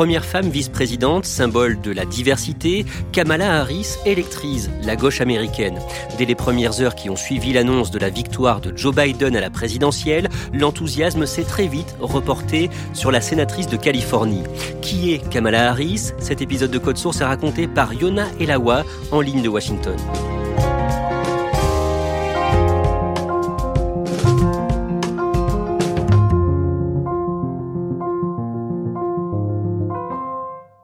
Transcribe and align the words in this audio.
Première 0.00 0.24
femme 0.24 0.48
vice-présidente, 0.48 1.26
symbole 1.26 1.78
de 1.82 1.92
la 1.92 2.06
diversité, 2.06 2.86
Kamala 3.12 3.60
Harris 3.60 3.96
électrise 4.06 4.70
la 4.82 4.96
gauche 4.96 5.20
américaine. 5.20 5.78
Dès 6.16 6.24
les 6.24 6.34
premières 6.34 6.80
heures 6.80 6.94
qui 6.94 7.10
ont 7.10 7.16
suivi 7.16 7.52
l'annonce 7.52 7.90
de 7.90 7.98
la 7.98 8.08
victoire 8.08 8.62
de 8.62 8.74
Joe 8.74 8.94
Biden 8.94 9.36
à 9.36 9.42
la 9.42 9.50
présidentielle, 9.50 10.30
l'enthousiasme 10.54 11.26
s'est 11.26 11.42
très 11.42 11.66
vite 11.66 11.96
reporté 12.00 12.70
sur 12.94 13.10
la 13.10 13.20
sénatrice 13.20 13.66
de 13.66 13.76
Californie. 13.76 14.44
Qui 14.80 15.12
est 15.12 15.28
Kamala 15.28 15.68
Harris? 15.68 16.12
Cet 16.18 16.40
épisode 16.40 16.70
de 16.70 16.78
Code 16.78 16.96
Source 16.96 17.20
est 17.20 17.24
raconté 17.24 17.68
par 17.68 17.92
Yona 17.92 18.26
Elawa 18.40 18.84
en 19.12 19.20
ligne 19.20 19.42
de 19.42 19.50
Washington. 19.50 19.98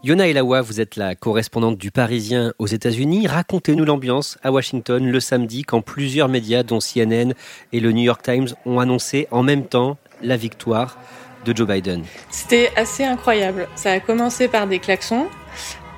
Yona 0.06 0.28
Elawa, 0.28 0.62
vous 0.62 0.80
êtes 0.80 0.94
la 0.94 1.16
correspondante 1.16 1.78
du 1.78 1.90
Parisien 1.90 2.54
aux 2.60 2.68
États-Unis. 2.68 3.26
Racontez-nous 3.26 3.84
l'ambiance 3.84 4.38
à 4.44 4.52
Washington 4.52 5.04
le 5.04 5.18
samedi 5.18 5.64
quand 5.64 5.80
plusieurs 5.80 6.28
médias, 6.28 6.62
dont 6.62 6.78
CNN 6.78 7.32
et 7.72 7.80
le 7.80 7.90
New 7.90 8.04
York 8.04 8.22
Times, 8.22 8.46
ont 8.66 8.78
annoncé 8.78 9.26
en 9.32 9.42
même 9.42 9.64
temps 9.64 9.96
la 10.22 10.36
victoire 10.36 10.96
de 11.44 11.56
Joe 11.56 11.66
Biden. 11.66 12.04
C'était 12.30 12.70
assez 12.76 13.02
incroyable. 13.02 13.66
Ça 13.74 13.90
a 13.90 13.98
commencé 13.98 14.46
par 14.46 14.68
des 14.68 14.78
klaxons. 14.78 15.26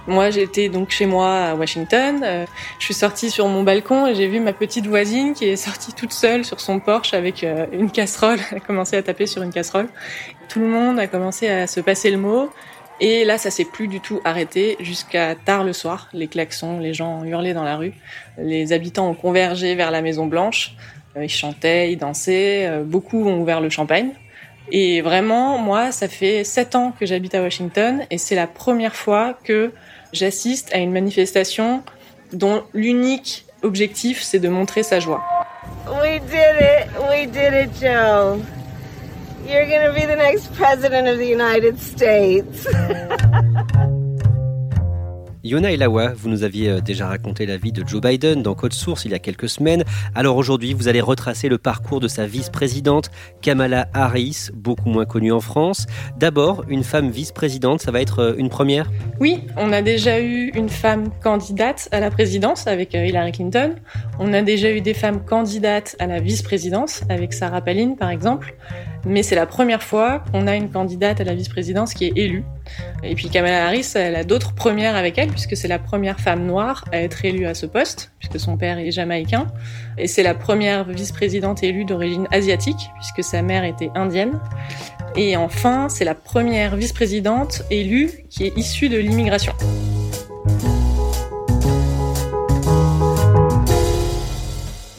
Moi, 0.06 0.31
j'étais 0.31 0.70
donc 0.70 0.89
chez 0.89 1.05
moi 1.05 1.45
à 1.45 1.55
Washington. 1.55 2.23
Euh, 2.25 2.47
je 2.79 2.84
suis 2.86 2.95
sortie 2.95 3.29
sur 3.29 3.47
mon 3.47 3.62
balcon 3.62 4.06
et 4.06 4.14
j'ai 4.14 4.27
vu 4.27 4.41
ma 4.41 4.55
petite 4.55 4.86
voisine 4.86 5.34
qui 5.34 5.45
est 5.45 5.56
sortie 5.56 5.92
toute 5.92 6.14
seule 6.14 6.47
sur 6.47 6.61
son 6.61 6.80
porche 6.80 7.13
avec 7.13 7.45
euh, 7.45 7.67
une 7.73 7.91
casserole. 7.91 8.39
Elle 8.51 8.57
a 8.57 8.61
commencé 8.61 8.97
à 8.97 9.02
taper 9.02 9.27
sur 9.27 9.42
une 9.42 9.52
casserole. 9.52 9.89
Tout 10.48 10.61
le 10.61 10.68
monde 10.68 10.98
a 10.98 11.08
commencé 11.08 11.47
à 11.47 11.67
se 11.67 11.80
passer 11.80 12.11
le 12.11 12.17
mot. 12.17 12.48
Et 13.01 13.25
là, 13.25 13.39
ça 13.39 13.51
s'est 13.51 13.64
plus 13.64 13.86
du 13.86 14.01
tout 14.01 14.20
arrêté 14.25 14.77
jusqu'à 14.81 15.35
tard 15.36 15.64
le 15.64 15.73
soir. 15.73 16.09
Les 16.13 16.27
klaxons, 16.27 16.81
les 16.81 16.95
gens 16.95 17.25
hurlaient 17.25 17.55
dans 17.55 17.64
la 17.64 17.77
rue. 17.77 17.92
Les 18.39 18.73
habitants 18.73 19.09
ont 19.09 19.14
convergé 19.14 19.75
vers 19.75 19.91
la 19.91 20.03
Maison 20.03 20.27
Blanche. 20.27 20.75
Euh, 21.17 21.25
ils 21.25 21.29
chantaient, 21.29 21.92
ils 21.92 21.97
dansaient. 21.97 22.67
Euh, 22.67 22.83
beaucoup 22.83 23.25
ont 23.29 23.41
ouvert 23.41 23.61
le 23.61 23.70
champagne. 23.70 24.11
Et 24.70 25.01
vraiment, 25.01 25.59
moi, 25.59 25.92
ça 25.92 26.09
fait 26.09 26.45
sept 26.45 26.75
ans 26.75 26.92
que 26.98 27.07
j'habite 27.07 27.35
à 27.35 27.42
Washington 27.42 28.05
et 28.11 28.19
c'est 28.19 28.35
la 28.35 28.47
première 28.47 28.95
fois 28.95 29.39
que 29.45 29.73
j'assiste 30.13 30.75
à 30.75 30.79
une 30.79 30.92
manifestation 30.92 31.83
dont 32.33 32.63
l'unique 32.75 33.47
objectif, 33.63 34.23
c'est 34.23 34.39
de 34.39 34.48
montrer 34.48 34.83
sa 34.83 35.01
joie. 35.01 35.23
We 36.03 36.20
did 36.20 36.61
it! 36.61 36.89
We 37.11 37.27
did 37.27 37.55
it, 37.55 37.80
Joe! 37.80 38.41
You're 39.46 39.66
gonna 39.66 39.92
be 39.92 40.04
the 40.04 40.16
next 40.16 40.54
president 40.54 41.08
of 41.08 41.18
the 41.18 41.26
United 41.26 41.78
States. 41.78 42.66
Yona 45.48 45.72
Elawa, 45.72 46.12
vous 46.14 46.28
nous 46.28 46.42
aviez 46.42 46.68
euh, 46.68 46.80
déjà 46.80 47.06
raconté 47.06 47.46
la 47.46 47.56
vie 47.56 47.72
de 47.72 47.86
Joe 47.86 48.02
Biden 48.02 48.42
dans 48.42 48.54
Code 48.54 48.74
Source 48.74 49.06
il 49.06 49.12
y 49.12 49.14
a 49.14 49.18
quelques 49.18 49.48
semaines. 49.48 49.82
Alors 50.14 50.36
aujourd'hui, 50.36 50.74
vous 50.74 50.88
allez 50.88 51.00
retracer 51.00 51.48
le 51.48 51.56
parcours 51.56 52.00
de 52.00 52.08
sa 52.08 52.26
vice-présidente 52.26 53.10
Kamala 53.40 53.88
Harris, 53.94 54.50
beaucoup 54.52 54.90
moins 54.90 55.06
connue 55.06 55.32
en 55.32 55.40
France. 55.40 55.86
D'abord, 56.18 56.64
une 56.68 56.84
femme 56.84 57.10
vice-présidente, 57.10 57.80
ça 57.80 57.90
va 57.90 58.02
être 58.02 58.18
euh, 58.18 58.34
une 58.36 58.50
première? 58.50 58.90
Oui, 59.20 59.44
on 59.56 59.72
a 59.72 59.80
déjà 59.80 60.20
eu 60.20 60.50
une 60.55 60.68
femme 60.68 61.08
candidate 61.22 61.88
à 61.92 62.00
la 62.00 62.10
présidence 62.10 62.66
avec 62.66 62.94
euh, 62.94 63.06
Hillary 63.06 63.32
Clinton. 63.32 63.76
On 64.18 64.34
a 64.34 64.42
déjà 64.42 64.70
eu 64.70 64.82
des 64.82 64.94
femmes 64.94 65.24
candidates 65.24 65.96
à 65.98 66.06
la 66.06 66.20
vice-présidence 66.20 67.05
avec 67.08 67.32
Sarah 67.32 67.62
Palin 67.62 67.94
par 67.98 68.10
exemple. 68.10 68.55
Mais 69.07 69.23
c'est 69.23 69.36
la 69.36 69.47
première 69.47 69.83
fois 69.83 70.23
qu'on 70.33 70.47
a 70.47 70.57
une 70.57 70.70
candidate 70.70 71.20
à 71.20 71.25
la 71.25 71.35
vice-présidence 71.35 71.95
qui 71.95 72.07
est 72.07 72.13
élue. 72.17 72.45
Et 73.03 73.14
puis 73.14 73.29
Kamala 73.29 73.67
Harris, 73.67 73.92
elle 73.95 74.17
a 74.17 74.25
d'autres 74.25 74.55
premières 74.55 74.97
avec 74.97 75.19
elle, 75.19 75.29
puisque 75.29 75.57
c'est 75.57 75.69
la 75.69 75.79
première 75.79 76.20
femme 76.20 76.45
noire 76.47 76.85
à 76.92 77.01
être 77.01 77.25
élue 77.25 77.47
à 77.47 77.55
ce 77.55 77.67
poste, 77.67 78.13
puisque 78.19 78.39
son 78.41 78.57
père 78.57 78.79
est 78.79 78.91
jamaïcain. 78.91 79.47
Et 79.97 80.07
c'est 80.07 80.23
la 80.23 80.35
première 80.35 80.85
vice-présidente 80.85 81.63
élue 81.63 81.85
d'origine 81.85 82.27
asiatique, 82.31 82.91
puisque 82.97 83.23
sa 83.23 83.42
mère 83.42 83.64
était 83.64 83.91
indienne. 83.95 84.41
Et 85.17 85.36
enfin, 85.36 85.89
c'est 85.89 86.05
la 86.05 86.15
première 86.15 86.77
vice-présidente 86.77 87.63
élue 87.70 88.25
qui 88.29 88.45
est 88.45 88.57
issue 88.57 88.89
de 88.89 88.98
l'immigration. 88.98 89.53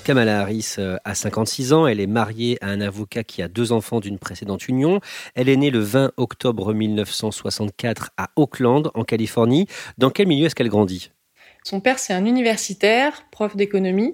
Kamala 0.10 0.40
Harris 0.40 0.78
euh, 0.80 0.98
a 1.06 1.14
56 1.14 1.72
ans, 1.72 1.86
elle 1.86 2.00
est 2.00 2.08
mariée 2.08 2.58
à 2.62 2.70
un 2.70 2.82
avocat 2.82 3.24
qui 3.24 3.44
a 3.44 3.48
deux 3.48 3.72
enfants 3.72 4.00
d'une 4.00 4.18
précédente 4.18 4.68
union. 4.68 5.02
Elle 5.36 5.50
est 5.50 5.56
née 5.56 5.70
le 5.70 5.82
20 5.82 6.14
octobre 6.18 6.74
1964 6.74 8.10
à 8.18 8.32
Oakland, 8.36 8.90
en 8.96 9.04
Californie. 9.04 9.68
Dans 10.00 10.10
quel 10.10 10.26
milieu 10.26 10.48
est-ce 10.48 10.56
qu'elle 10.56 10.70
grandit? 10.70 11.12
Son 11.64 11.80
père, 11.80 12.00
c'est 12.00 12.14
un 12.14 12.26
universitaire, 12.26 13.24
prof 13.30 13.56
d'économie, 13.56 14.14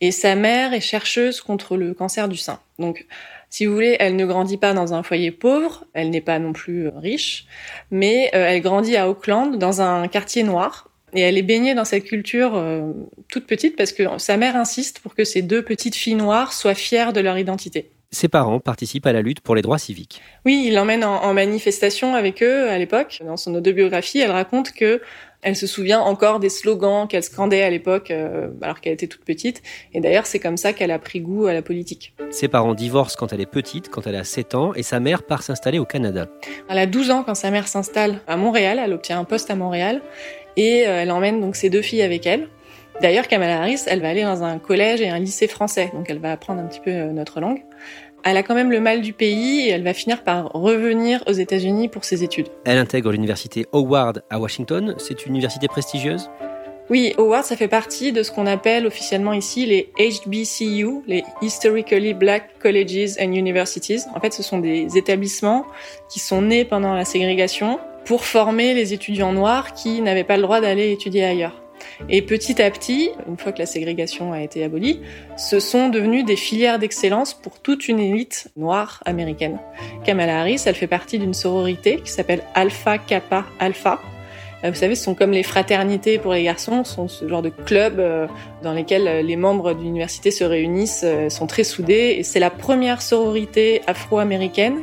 et 0.00 0.12
sa 0.12 0.34
mère 0.34 0.72
est 0.72 0.80
chercheuse 0.80 1.42
contre 1.42 1.76
le 1.76 1.92
cancer 1.92 2.30
du 2.30 2.38
sein. 2.38 2.58
Donc, 2.78 3.04
si 3.50 3.66
vous 3.66 3.74
voulez, 3.74 3.98
elle 4.00 4.16
ne 4.16 4.24
grandit 4.24 4.56
pas 4.56 4.72
dans 4.72 4.94
un 4.94 5.02
foyer 5.02 5.30
pauvre, 5.30 5.84
elle 5.92 6.08
n'est 6.08 6.22
pas 6.22 6.38
non 6.38 6.54
plus 6.54 6.88
riche, 6.88 7.46
mais 7.90 8.30
euh, 8.34 8.46
elle 8.46 8.62
grandit 8.62 8.96
à 8.96 9.10
Oakland, 9.10 9.58
dans 9.58 9.82
un 9.82 10.08
quartier 10.08 10.42
noir, 10.42 10.87
et 11.14 11.20
elle 11.20 11.38
est 11.38 11.42
baignée 11.42 11.74
dans 11.74 11.84
cette 11.84 12.04
culture 12.04 12.52
euh, 12.54 12.92
toute 13.28 13.46
petite 13.46 13.76
parce 13.76 13.92
que 13.92 14.04
sa 14.18 14.36
mère 14.36 14.56
insiste 14.56 15.00
pour 15.00 15.14
que 15.14 15.24
ces 15.24 15.42
deux 15.42 15.62
petites 15.62 15.94
filles 15.94 16.14
noires 16.14 16.52
soient 16.52 16.74
fières 16.74 17.12
de 17.12 17.20
leur 17.20 17.38
identité. 17.38 17.90
Ses 18.10 18.28
parents 18.28 18.58
participent 18.58 19.06
à 19.06 19.12
la 19.12 19.20
lutte 19.20 19.40
pour 19.40 19.54
les 19.54 19.60
droits 19.60 19.76
civiques. 19.76 20.22
Oui, 20.46 20.64
il 20.66 20.74
l'emmène 20.74 21.04
en, 21.04 21.22
en, 21.22 21.34
manifestation 21.34 22.14
avec 22.14 22.42
eux 22.42 22.70
à 22.70 22.78
l'époque. 22.78 23.20
Dans 23.22 23.36
son 23.36 23.54
autobiographie, 23.54 24.18
elle 24.18 24.30
raconte 24.30 24.72
que 24.72 25.02
elle 25.40 25.54
se 25.54 25.66
souvient 25.66 26.00
encore 26.00 26.40
des 26.40 26.48
slogans 26.48 27.06
qu'elle 27.06 27.22
scandait 27.22 27.62
à 27.62 27.70
l'époque, 27.70 28.10
euh, 28.10 28.48
alors 28.60 28.80
qu'elle 28.80 28.94
était 28.94 29.06
toute 29.06 29.24
petite. 29.24 29.62
Et 29.92 30.00
d'ailleurs, 30.00 30.26
c'est 30.26 30.40
comme 30.40 30.56
ça 30.56 30.72
qu'elle 30.72 30.90
a 30.90 30.98
pris 30.98 31.20
goût 31.20 31.46
à 31.46 31.52
la 31.52 31.62
politique. 31.62 32.14
Ses 32.30 32.48
parents 32.48 32.74
divorcent 32.74 33.16
quand 33.16 33.32
elle 33.32 33.40
est 33.40 33.46
petite, 33.46 33.88
quand 33.88 34.06
elle 34.06 34.16
a 34.16 34.24
7 34.24 34.54
ans, 34.54 34.74
et 34.74 34.82
sa 34.82 34.98
mère 34.98 35.22
part 35.22 35.42
s'installer 35.42 35.78
au 35.78 35.84
Canada. 35.84 36.26
Elle 36.68 36.78
a 36.78 36.86
12 36.86 37.10
ans 37.10 37.22
quand 37.22 37.36
sa 37.36 37.50
mère 37.50 37.68
s'installe 37.68 38.20
à 38.26 38.36
Montréal. 38.36 38.80
Elle 38.82 38.92
obtient 38.92 39.20
un 39.20 39.24
poste 39.24 39.50
à 39.50 39.54
Montréal 39.54 40.02
et 40.56 40.86
euh, 40.86 41.02
elle 41.02 41.10
emmène 41.10 41.40
donc 41.40 41.56
ses 41.56 41.70
deux 41.70 41.82
filles 41.82 42.02
avec 42.02 42.26
elle. 42.26 42.48
D'ailleurs, 43.00 43.28
Kamala 43.28 43.60
Harris, 43.60 43.82
elle 43.86 44.00
va 44.00 44.08
aller 44.08 44.22
dans 44.22 44.42
un 44.42 44.58
collège 44.58 45.00
et 45.00 45.08
un 45.08 45.18
lycée 45.18 45.46
français, 45.46 45.90
donc 45.94 46.06
elle 46.10 46.18
va 46.18 46.32
apprendre 46.32 46.60
un 46.60 46.66
petit 46.66 46.80
peu 46.80 46.90
euh, 46.90 47.12
notre 47.12 47.40
langue. 47.40 47.62
Elle 48.24 48.36
a 48.36 48.42
quand 48.42 48.54
même 48.54 48.72
le 48.72 48.80
mal 48.80 49.00
du 49.00 49.12
pays 49.12 49.68
et 49.68 49.70
elle 49.70 49.84
va 49.84 49.94
finir 49.94 50.24
par 50.24 50.50
revenir 50.52 51.22
aux 51.28 51.32
États-Unis 51.32 51.88
pour 51.88 52.04
ses 52.04 52.24
études. 52.24 52.48
Elle 52.64 52.78
intègre 52.78 53.12
l'université 53.12 53.66
Howard 53.72 54.24
à 54.28 54.40
Washington. 54.40 54.96
C'est 54.98 55.24
une 55.24 55.34
université 55.34 55.68
prestigieuse? 55.68 56.28
Oui, 56.90 57.12
Howard, 57.18 57.44
ça 57.44 57.54
fait 57.54 57.68
partie 57.68 58.12
de 58.12 58.22
ce 58.22 58.32
qu'on 58.32 58.46
appelle 58.46 58.86
officiellement 58.86 59.34
ici 59.34 59.66
les 59.66 59.92
HBCU, 59.98 61.02
les 61.06 61.22
Historically 61.42 62.14
Black 62.14 62.58
Colleges 62.60 63.18
and 63.20 63.32
Universities. 63.32 64.00
En 64.16 64.20
fait, 64.20 64.32
ce 64.32 64.42
sont 64.42 64.58
des 64.58 64.96
établissements 64.96 65.66
qui 66.08 66.18
sont 66.18 66.42
nés 66.42 66.64
pendant 66.64 66.94
la 66.94 67.04
ségrégation 67.04 67.78
pour 68.08 68.24
former 68.24 68.72
les 68.72 68.94
étudiants 68.94 69.32
noirs 69.32 69.74
qui 69.74 70.00
n'avaient 70.00 70.24
pas 70.24 70.36
le 70.36 70.42
droit 70.42 70.62
d'aller 70.62 70.92
étudier 70.92 71.26
ailleurs. 71.26 71.62
Et 72.08 72.22
petit 72.22 72.60
à 72.62 72.70
petit, 72.70 73.10
une 73.28 73.36
fois 73.36 73.52
que 73.52 73.58
la 73.58 73.66
ségrégation 73.66 74.32
a 74.32 74.40
été 74.40 74.64
abolie, 74.64 75.02
ce 75.36 75.60
sont 75.60 75.90
devenus 75.90 76.24
des 76.24 76.34
filières 76.36 76.78
d'excellence 76.78 77.34
pour 77.34 77.60
toute 77.60 77.86
une 77.86 77.98
élite 77.98 78.48
noire 78.56 79.02
américaine. 79.04 79.58
Kamala 80.04 80.40
Harris, 80.40 80.62
elle 80.64 80.74
fait 80.74 80.86
partie 80.86 81.18
d'une 81.18 81.34
sororité 81.34 82.00
qui 82.00 82.10
s'appelle 82.10 82.42
Alpha 82.54 82.96
Kappa 82.96 83.44
Alpha. 83.60 84.00
Euh, 84.64 84.70
vous 84.70 84.76
savez, 84.76 84.94
ce 84.94 85.04
sont 85.04 85.14
comme 85.14 85.32
les 85.32 85.42
fraternités 85.42 86.18
pour 86.18 86.32
les 86.32 86.44
garçons, 86.44 86.84
ce 86.84 86.94
sont 86.94 87.08
ce 87.08 87.28
genre 87.28 87.42
de 87.42 87.50
clubs 87.50 88.00
euh, 88.00 88.26
dans 88.62 88.72
lesquels 88.72 89.06
euh, 89.06 89.22
les 89.22 89.36
membres 89.36 89.74
d'une 89.74 89.88
université 89.88 90.30
se 90.30 90.44
réunissent, 90.44 91.04
sont 91.28 91.46
très 91.46 91.62
soudés. 91.62 92.16
Et 92.18 92.22
c'est 92.22 92.40
la 92.40 92.50
première 92.50 93.02
sororité 93.02 93.82
afro-américaine. 93.86 94.78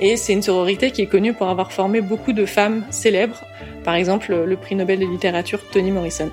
Et 0.00 0.16
c'est 0.16 0.34
une 0.34 0.42
sororité 0.42 0.90
qui 0.90 1.00
est 1.00 1.06
connue 1.06 1.32
pour 1.32 1.48
avoir 1.48 1.72
formé 1.72 2.02
beaucoup 2.02 2.34
de 2.34 2.44
femmes 2.44 2.84
célèbres. 2.90 3.42
Par 3.82 3.94
exemple, 3.94 4.34
le 4.34 4.56
prix 4.56 4.74
Nobel 4.74 4.98
de 4.98 5.06
littérature 5.06 5.60
Toni 5.70 5.90
Morrison. 5.90 6.30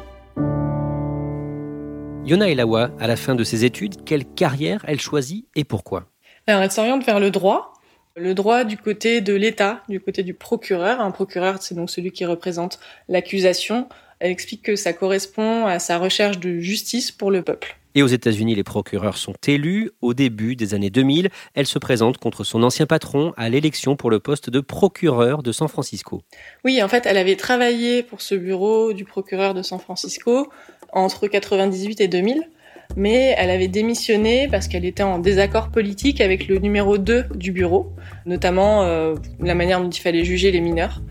Yona 2.26 2.50
Elawa, 2.50 2.92
à 3.00 3.08
la 3.08 3.16
fin 3.16 3.36
de 3.36 3.44
ses 3.44 3.64
études, 3.64 4.04
quelle 4.06 4.26
carrière 4.26 4.84
elle 4.88 5.00
choisit 5.00 5.46
et 5.56 5.64
pourquoi? 5.64 6.06
Alors, 6.48 6.62
elle 6.62 6.72
s'oriente 6.72 7.06
vers 7.06 7.20
le 7.20 7.32
droit. 7.32 7.73
Le 8.16 8.36
droit 8.36 8.64
du 8.64 8.78
côté 8.78 9.22
de 9.22 9.34
l'État, 9.34 9.82
du 9.90 10.00
côté 10.00 10.22
du 10.22 10.36
procureur. 10.36 11.02
Un 11.02 11.10
procureur, 11.10 11.64
c'est 11.64 11.74
donc 11.74 11.90
celui 11.90 12.12
qui 12.12 12.26
représente 12.26 12.80
l'accusation. 13.10 13.90
Elle 14.20 14.30
explique 14.30 14.62
que 14.62 14.76
ça 14.76 14.94
correspond 14.94 15.66
à 15.66 15.80
sa 15.80 15.98
recherche 15.98 16.38
de 16.38 16.60
justice 16.60 17.12
pour 17.12 17.32
le 17.32 17.42
peuple. 17.42 17.76
Et 17.96 18.04
aux 18.04 18.08
États-Unis, 18.08 18.54
les 18.54 18.64
procureurs 18.64 19.18
sont 19.18 19.34
élus. 19.48 19.90
Au 20.02 20.14
début 20.14 20.56
des 20.56 20.76
années 20.76 20.92
2000, 20.92 21.30
elle 21.56 21.66
se 21.66 21.80
présente 21.80 22.20
contre 22.20 22.44
son 22.44 22.62
ancien 22.62 22.86
patron 22.86 23.34
à 23.36 23.50
l'élection 23.50 23.96
pour 23.96 24.12
le 24.12 24.20
poste 24.20 24.52
de 24.52 24.60
procureur 24.60 25.42
de 25.42 25.52
San 25.52 25.68
Francisco. 25.68 26.22
Oui, 26.64 26.84
en 26.84 26.88
fait, 26.88 27.08
elle 27.08 27.18
avait 27.18 27.36
travaillé 27.36 28.04
pour 28.04 28.22
ce 28.22 28.36
bureau 28.36 28.94
du 28.94 29.06
procureur 29.06 29.56
de 29.56 29.64
San 29.64 29.80
Francisco 29.80 30.50
entre 30.92 31.28
98 31.28 32.00
et 32.02 32.08
2000, 32.08 32.48
mais 32.96 33.36
elle 33.38 33.50
avait 33.50 33.68
démissionné 33.68 34.48
parce 34.48 34.68
qu'elle 34.68 34.86
était 34.86 35.04
en 35.04 35.20
désaccord 35.20 35.70
politique 35.70 36.22
avec 36.22 36.48
le 36.48 36.60
numéro 36.60 36.98
2 36.98 37.26
du 37.36 37.52
bureau, 37.52 37.94
notamment 38.26 38.84
euh, 38.84 39.16
la 39.40 39.56
manière 39.56 39.82
dont 39.82 39.90
il 39.90 40.00
fallait 40.00 40.24
juger 40.24 40.52
les 40.52 40.62
mineurs. 40.62 41.02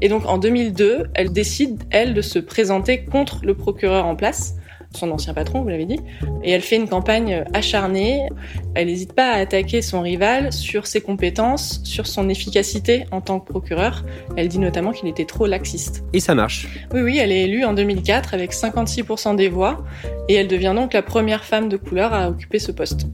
Et 0.00 0.08
donc 0.08 0.26
en 0.26 0.38
2002, 0.38 1.08
elle 1.14 1.32
décide, 1.32 1.82
elle, 1.90 2.14
de 2.14 2.22
se 2.22 2.38
présenter 2.38 3.04
contre 3.04 3.40
le 3.44 3.54
procureur 3.54 4.06
en 4.06 4.16
place 4.16 4.57
son 4.94 5.10
ancien 5.10 5.34
patron, 5.34 5.62
vous 5.62 5.68
l'avez 5.68 5.84
dit, 5.84 6.00
et 6.42 6.50
elle 6.50 6.62
fait 6.62 6.76
une 6.76 6.88
campagne 6.88 7.44
acharnée. 7.52 8.28
Elle 8.74 8.86
n'hésite 8.86 9.12
pas 9.12 9.30
à 9.30 9.36
attaquer 9.36 9.82
son 9.82 10.00
rival 10.00 10.52
sur 10.52 10.86
ses 10.86 11.00
compétences, 11.00 11.80
sur 11.84 12.06
son 12.06 12.28
efficacité 12.28 13.04
en 13.10 13.20
tant 13.20 13.40
que 13.40 13.50
procureur. 13.50 14.04
Elle 14.36 14.48
dit 14.48 14.58
notamment 14.58 14.92
qu'il 14.92 15.08
était 15.08 15.26
trop 15.26 15.46
laxiste. 15.46 16.04
Et 16.12 16.20
ça 16.20 16.34
marche 16.34 16.68
Oui, 16.92 17.02
oui, 17.02 17.18
elle 17.18 17.32
est 17.32 17.42
élue 17.42 17.64
en 17.64 17.74
2004 17.74 18.34
avec 18.34 18.52
56% 18.52 19.36
des 19.36 19.48
voix, 19.48 19.84
et 20.28 20.34
elle 20.34 20.48
devient 20.48 20.72
donc 20.74 20.94
la 20.94 21.02
première 21.02 21.44
femme 21.44 21.68
de 21.68 21.76
couleur 21.76 22.12
à 22.12 22.30
occuper 22.30 22.58
ce 22.58 22.72
poste. 22.72 23.06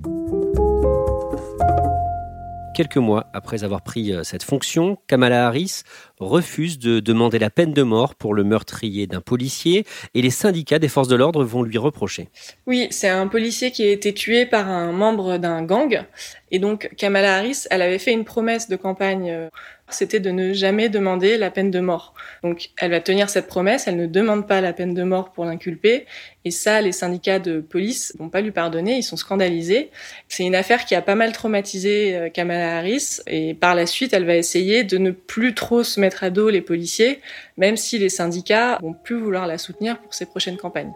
Quelques 2.74 2.96
mois 2.96 3.26
après 3.32 3.62
avoir 3.62 3.82
pris 3.82 4.12
euh, 4.12 4.24
cette 4.24 4.42
fonction, 4.42 4.98
Kamala 5.06 5.46
Harris 5.46 5.82
refuse 6.18 6.76
de 6.80 6.98
demander 6.98 7.38
la 7.38 7.48
peine 7.48 7.72
de 7.72 7.82
mort 7.84 8.16
pour 8.16 8.34
le 8.34 8.42
meurtrier 8.42 9.06
d'un 9.06 9.20
policier 9.20 9.86
et 10.14 10.22
les 10.22 10.30
syndicats 10.30 10.80
des 10.80 10.88
forces 10.88 11.06
de 11.06 11.14
l'ordre 11.14 11.44
vont 11.44 11.62
lui 11.62 11.78
reprocher. 11.78 12.30
Oui, 12.66 12.88
c'est 12.90 13.08
un 13.08 13.28
policier 13.28 13.70
qui 13.70 13.84
a 13.84 13.90
été 13.92 14.12
tué 14.12 14.44
par 14.44 14.68
un 14.68 14.90
membre 14.90 15.38
d'un 15.38 15.62
gang 15.62 16.04
et 16.50 16.58
donc 16.58 16.90
Kamala 16.96 17.36
Harris, 17.36 17.64
elle 17.70 17.82
avait 17.82 17.98
fait 17.98 18.12
une 18.12 18.24
promesse 18.24 18.68
de 18.68 18.76
campagne 18.76 19.30
euh, 19.30 19.48
c'était 19.88 20.20
de 20.20 20.30
ne 20.30 20.52
jamais 20.52 20.88
demander 20.88 21.36
la 21.36 21.50
peine 21.50 21.70
de 21.70 21.80
mort. 21.80 22.14
Donc 22.42 22.70
elle 22.78 22.90
va 22.90 23.00
tenir 23.00 23.28
cette 23.28 23.46
promesse, 23.46 23.86
elle 23.86 23.96
ne 23.96 24.06
demande 24.06 24.46
pas 24.46 24.60
la 24.60 24.72
peine 24.72 24.94
de 24.94 25.02
mort 25.02 25.32
pour 25.32 25.44
l'inculpé, 25.44 26.06
et 26.44 26.50
ça, 26.50 26.80
les 26.80 26.92
syndicats 26.92 27.38
de 27.38 27.60
police 27.60 28.14
vont 28.18 28.28
pas 28.28 28.40
lui 28.40 28.50
pardonner, 28.50 28.96
ils 28.96 29.02
sont 29.02 29.16
scandalisés. 29.16 29.90
C'est 30.28 30.44
une 30.44 30.54
affaire 30.54 30.84
qui 30.84 30.94
a 30.94 31.02
pas 31.02 31.14
mal 31.14 31.32
traumatisé 31.32 32.16
euh, 32.16 32.28
Kamala 32.28 32.78
Harris, 32.78 33.20
et 33.26 33.54
par 33.54 33.74
la 33.74 33.86
suite, 33.86 34.12
elle 34.12 34.26
va 34.26 34.36
essayer 34.36 34.84
de 34.84 34.98
ne 34.98 35.10
plus 35.10 35.54
trop 35.54 35.82
se 35.82 36.00
mettre 36.00 36.24
à 36.24 36.30
dos 36.30 36.50
les 36.50 36.60
policiers, 36.60 37.20
même 37.56 37.76
si 37.76 37.98
les 37.98 38.08
syndicats 38.08 38.78
vont 38.82 38.94
plus 38.94 39.18
vouloir 39.18 39.46
la 39.46 39.58
soutenir 39.58 39.98
pour 39.98 40.14
ses 40.14 40.26
prochaines 40.26 40.56
campagnes. 40.56 40.92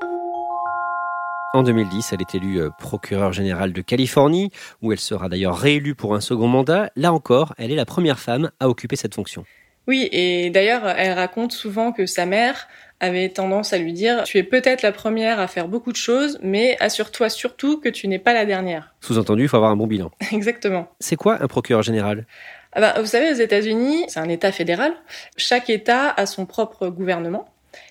En 1.54 1.62
2010, 1.62 2.12
elle 2.12 2.20
est 2.20 2.34
élue 2.34 2.60
euh, 2.60 2.68
procureure 2.78 3.32
générale 3.32 3.72
de 3.72 3.80
Californie, 3.80 4.50
où 4.82 4.92
elle 4.92 5.00
sera 5.00 5.30
d'ailleurs 5.30 5.56
réélue 5.56 5.94
pour 5.94 6.14
un 6.14 6.20
second 6.20 6.46
mandat. 6.46 6.90
Là 6.94 7.10
encore, 7.10 7.54
elle 7.56 7.72
est 7.72 7.76
la 7.76 7.86
première 7.86 8.18
femme 8.18 8.50
à 8.60 8.68
occuper 8.68 8.96
cette 8.96 9.14
fonction. 9.14 9.44
Oui, 9.86 10.10
et 10.12 10.50
d'ailleurs, 10.50 10.86
elle 10.86 11.12
raconte 11.12 11.52
souvent 11.52 11.92
que 11.92 12.04
sa 12.04 12.26
mère 12.26 12.68
avait 13.00 13.30
tendance 13.30 13.72
à 13.72 13.78
lui 13.78 13.94
dire 13.94 14.24
Tu 14.24 14.36
es 14.36 14.42
peut-être 14.42 14.82
la 14.82 14.92
première 14.92 15.40
à 15.40 15.46
faire 15.46 15.68
beaucoup 15.68 15.90
de 15.90 15.96
choses, 15.96 16.38
mais 16.42 16.76
assure-toi 16.80 17.30
surtout 17.30 17.80
que 17.80 17.88
tu 17.88 18.08
n'es 18.08 18.18
pas 18.18 18.34
la 18.34 18.44
dernière. 18.44 18.94
Sous-entendu, 19.00 19.44
il 19.44 19.48
faut 19.48 19.56
avoir 19.56 19.70
un 19.70 19.76
bon 19.76 19.86
bilan. 19.86 20.10
Exactement. 20.32 20.88
C'est 21.00 21.16
quoi 21.16 21.42
un 21.42 21.46
procureur 21.46 21.82
général? 21.82 22.26
Ah 22.74 22.82
ben, 22.82 23.00
Vous 23.00 23.06
savez, 23.06 23.30
aux 23.30 23.36
États-Unis, 23.36 24.04
c'est 24.08 24.20
un 24.20 24.28
État 24.28 24.52
fédéral. 24.52 24.92
Chaque 25.38 25.70
État 25.70 26.10
a 26.10 26.26
son 26.26 26.44
propre 26.44 26.88
gouvernement. 26.88 27.48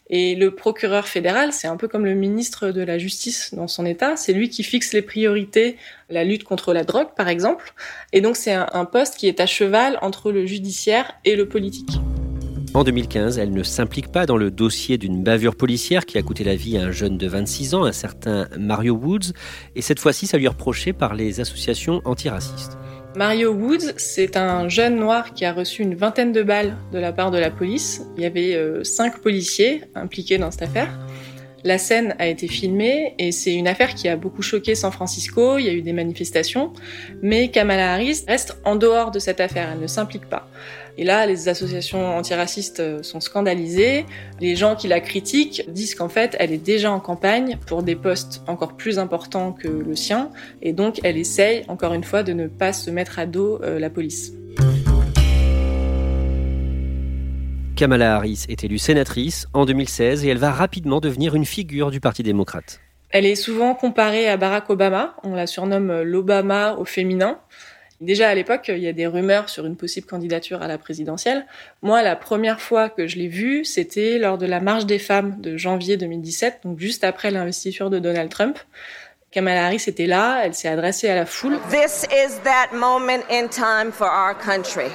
Et 0.09 0.35
le 0.35 0.55
procureur 0.55 1.07
fédéral, 1.07 1.51
c'est 1.51 1.67
un 1.67 1.75
peu 1.75 1.87
comme 1.87 2.05
le 2.05 2.13
ministre 2.13 2.69
de 2.69 2.81
la 2.81 2.97
Justice 2.97 3.53
dans 3.53 3.67
son 3.67 3.85
État. 3.85 4.15
C'est 4.15 4.33
lui 4.33 4.49
qui 4.49 4.63
fixe 4.63 4.93
les 4.93 5.01
priorités, 5.01 5.77
la 6.09 6.23
lutte 6.23 6.43
contre 6.43 6.73
la 6.73 6.83
drogue, 6.83 7.09
par 7.15 7.27
exemple. 7.27 7.73
Et 8.13 8.21
donc, 8.21 8.37
c'est 8.37 8.53
un, 8.53 8.85
poste 8.85 9.15
qui 9.15 9.27
est 9.27 9.39
à 9.41 9.45
cheval 9.45 9.99
entre 10.01 10.31
le 10.31 10.45
judiciaire 10.45 11.11
et 11.25 11.35
le 11.35 11.47
politique. 11.47 11.99
En 12.73 12.83
2015, 12.83 13.37
elle 13.37 13.51
ne 13.51 13.63
s'implique 13.63 14.11
pas 14.11 14.25
dans 14.25 14.37
le 14.37 14.51
dossier 14.51 14.97
d'une 14.97 15.23
bavure 15.23 15.55
policière 15.55 16.05
qui 16.05 16.17
a 16.17 16.21
coûté 16.21 16.43
la 16.43 16.55
vie 16.55 16.77
à 16.77 16.83
un 16.83 16.91
jeune 16.91 17.17
de 17.17 17.27
26 17.27 17.73
ans, 17.73 17.85
un 17.85 17.91
certain 17.91 18.47
Mario 18.57 18.93
Woods, 18.93 19.33
et 19.75 19.81
cette 19.81 19.99
fois-ci, 19.99 20.27
ça 20.27 20.37
lui 20.37 20.45
est 20.45 20.49
reproché 20.49 20.93
par 20.93 21.15
les 21.15 21.39
associations 21.39 22.01
antiracistes. 22.05 22.77
Mario 23.17 23.51
Woods, 23.51 23.93
c'est 23.97 24.37
un 24.37 24.69
jeune 24.69 24.95
noir 24.95 25.33
qui 25.33 25.43
a 25.43 25.51
reçu 25.51 25.81
une 25.81 25.95
vingtaine 25.95 26.31
de 26.31 26.43
balles 26.43 26.77
de 26.91 26.99
la 26.99 27.11
part 27.11 27.31
de 27.31 27.39
la 27.39 27.49
police. 27.49 28.03
Il 28.15 28.21
y 28.21 28.27
avait 28.27 28.53
euh, 28.53 28.83
cinq 28.83 29.21
policiers 29.21 29.81
impliqués 29.95 30.37
dans 30.37 30.51
cette 30.51 30.61
affaire. 30.61 30.95
La 31.67 31.77
scène 31.77 32.15
a 32.17 32.27
été 32.27 32.47
filmée 32.47 33.13
et 33.19 33.33
c'est 33.33 33.53
une 33.53 33.67
affaire 33.67 33.93
qui 33.93 34.07
a 34.07 34.15
beaucoup 34.15 34.41
choqué 34.41 34.73
San 34.73 34.89
Francisco. 34.89 35.57
Il 35.57 35.65
y 35.65 35.67
a 35.67 35.73
eu 35.73 35.81
des 35.81 35.91
manifestations, 35.91 36.71
mais 37.21 37.49
Kamala 37.49 37.91
Harris 37.91 38.23
reste 38.25 38.57
en 38.63 38.77
dehors 38.77 39.11
de 39.11 39.19
cette 39.19 39.41
affaire. 39.41 39.71
Elle 39.73 39.81
ne 39.81 39.87
s'implique 39.87 40.29
pas. 40.29 40.47
Et 40.97 41.03
là, 41.03 41.25
les 41.25 41.49
associations 41.49 42.15
antiracistes 42.15 42.79
euh, 42.79 43.03
sont 43.03 43.19
scandalisées. 43.19 44.05
Les 44.39 44.55
gens 44.55 44.77
qui 44.77 44.87
la 44.87 45.01
critiquent 45.01 45.65
disent 45.67 45.93
qu'en 45.93 46.07
fait, 46.07 46.37
elle 46.39 46.53
est 46.53 46.57
déjà 46.57 46.89
en 46.89 47.01
campagne 47.01 47.57
pour 47.67 47.83
des 47.83 47.97
postes 47.97 48.43
encore 48.47 48.77
plus 48.77 48.97
importants 48.97 49.51
que 49.51 49.67
le 49.67 49.95
sien. 49.97 50.29
Et 50.61 50.71
donc, 50.71 51.01
elle 51.03 51.17
essaye, 51.17 51.65
encore 51.67 51.93
une 51.93 52.05
fois, 52.05 52.23
de 52.23 52.31
ne 52.31 52.47
pas 52.47 52.71
se 52.71 52.89
mettre 52.89 53.19
à 53.19 53.25
dos 53.25 53.59
euh, 53.61 53.77
la 53.77 53.89
police. 53.89 54.31
Kamala 57.77 58.15
Harris 58.15 58.47
est 58.49 58.63
élue 58.63 58.79
sénatrice 58.79 59.45
en 59.53 59.65
2016 59.65 60.25
et 60.25 60.29
elle 60.29 60.39
va 60.39 60.51
rapidement 60.51 60.99
devenir 60.99 61.35
une 61.35 61.45
figure 61.45 61.91
du 61.91 61.99
Parti 61.99 62.23
démocrate. 62.23 62.79
Elle 63.11 63.27
est 63.27 63.35
souvent 63.35 63.75
comparée 63.75 64.27
à 64.27 64.35
Barack 64.35 64.71
Obama. 64.71 65.15
On 65.23 65.35
la 65.35 65.45
surnomme 65.45 66.01
l'Obama 66.01 66.73
au 66.73 66.85
féminin. 66.85 67.39
Déjà 68.01 68.29
à 68.29 68.33
l'époque, 68.33 68.71
il 68.73 68.79
y 68.79 68.87
a 68.87 68.93
des 68.93 69.05
rumeurs 69.05 69.47
sur 69.49 69.67
une 69.67 69.75
possible 69.75 70.07
candidature 70.07 70.63
à 70.63 70.67
la 70.67 70.79
présidentielle. 70.79 71.45
Moi, 71.83 72.01
la 72.01 72.15
première 72.15 72.61
fois 72.61 72.89
que 72.89 73.05
je 73.05 73.17
l'ai 73.17 73.27
vue, 73.27 73.63
c'était 73.63 74.17
lors 74.17 74.39
de 74.39 74.47
la 74.47 74.59
marche 74.59 74.87
des 74.87 74.99
femmes 74.99 75.39
de 75.39 75.55
janvier 75.55 75.97
2017, 75.97 76.61
donc 76.63 76.79
juste 76.79 77.03
après 77.03 77.29
l'investiture 77.29 77.91
de 77.91 77.99
Donald 77.99 78.31
Trump. 78.31 78.57
Kamala 79.29 79.67
Harris 79.67 79.83
était 79.85 80.07
là, 80.07 80.41
elle 80.43 80.55
s'est 80.55 80.67
adressée 80.67 81.09
à 81.09 81.15
la 81.15 81.27
foule. 81.27 81.59
This 81.69 82.07
is 82.11 82.39
that 82.43 82.75
moment 82.75 83.23
in 83.29 83.47
time 83.49 83.91
for 83.91 84.07
our 84.07 84.35
country. 84.35 84.89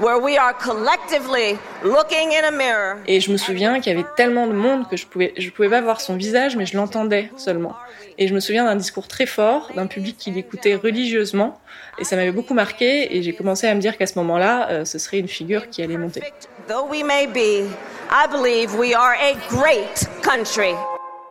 Where 0.00 0.20
we 0.20 0.36
are 0.36 0.52
collectively 0.52 1.56
looking 1.84 2.32
in 2.32 2.44
a 2.44 2.50
mirror. 2.50 2.96
Et 3.06 3.20
je 3.20 3.30
me 3.30 3.36
souviens 3.36 3.78
qu'il 3.78 3.92
y 3.92 3.96
avait 3.96 4.08
tellement 4.16 4.48
de 4.48 4.52
monde 4.52 4.88
que 4.88 4.96
je 4.96 5.06
pouvais, 5.06 5.32
je 5.38 5.48
pouvais 5.50 5.68
pas 5.68 5.80
voir 5.80 6.00
son 6.00 6.16
visage, 6.16 6.56
mais 6.56 6.66
je 6.66 6.76
l'entendais 6.76 7.30
seulement. 7.36 7.76
Et 8.18 8.26
je 8.26 8.34
me 8.34 8.40
souviens 8.40 8.64
d'un 8.64 8.74
discours 8.74 9.06
très 9.06 9.26
fort, 9.26 9.70
d'un 9.76 9.86
public 9.86 10.16
qui 10.18 10.32
l'écoutait 10.32 10.74
religieusement. 10.74 11.60
Et 12.00 12.04
ça 12.04 12.16
m'avait 12.16 12.32
beaucoup 12.32 12.54
marqué. 12.54 13.16
Et 13.16 13.22
j'ai 13.22 13.34
commencé 13.34 13.68
à 13.68 13.74
me 13.76 13.80
dire 13.80 13.96
qu'à 13.96 14.08
ce 14.08 14.18
moment-là, 14.18 14.68
euh, 14.70 14.84
ce 14.84 14.98
serait 14.98 15.20
une 15.20 15.28
figure 15.28 15.70
qui 15.70 15.80
allait 15.80 15.96
monter. 15.96 16.22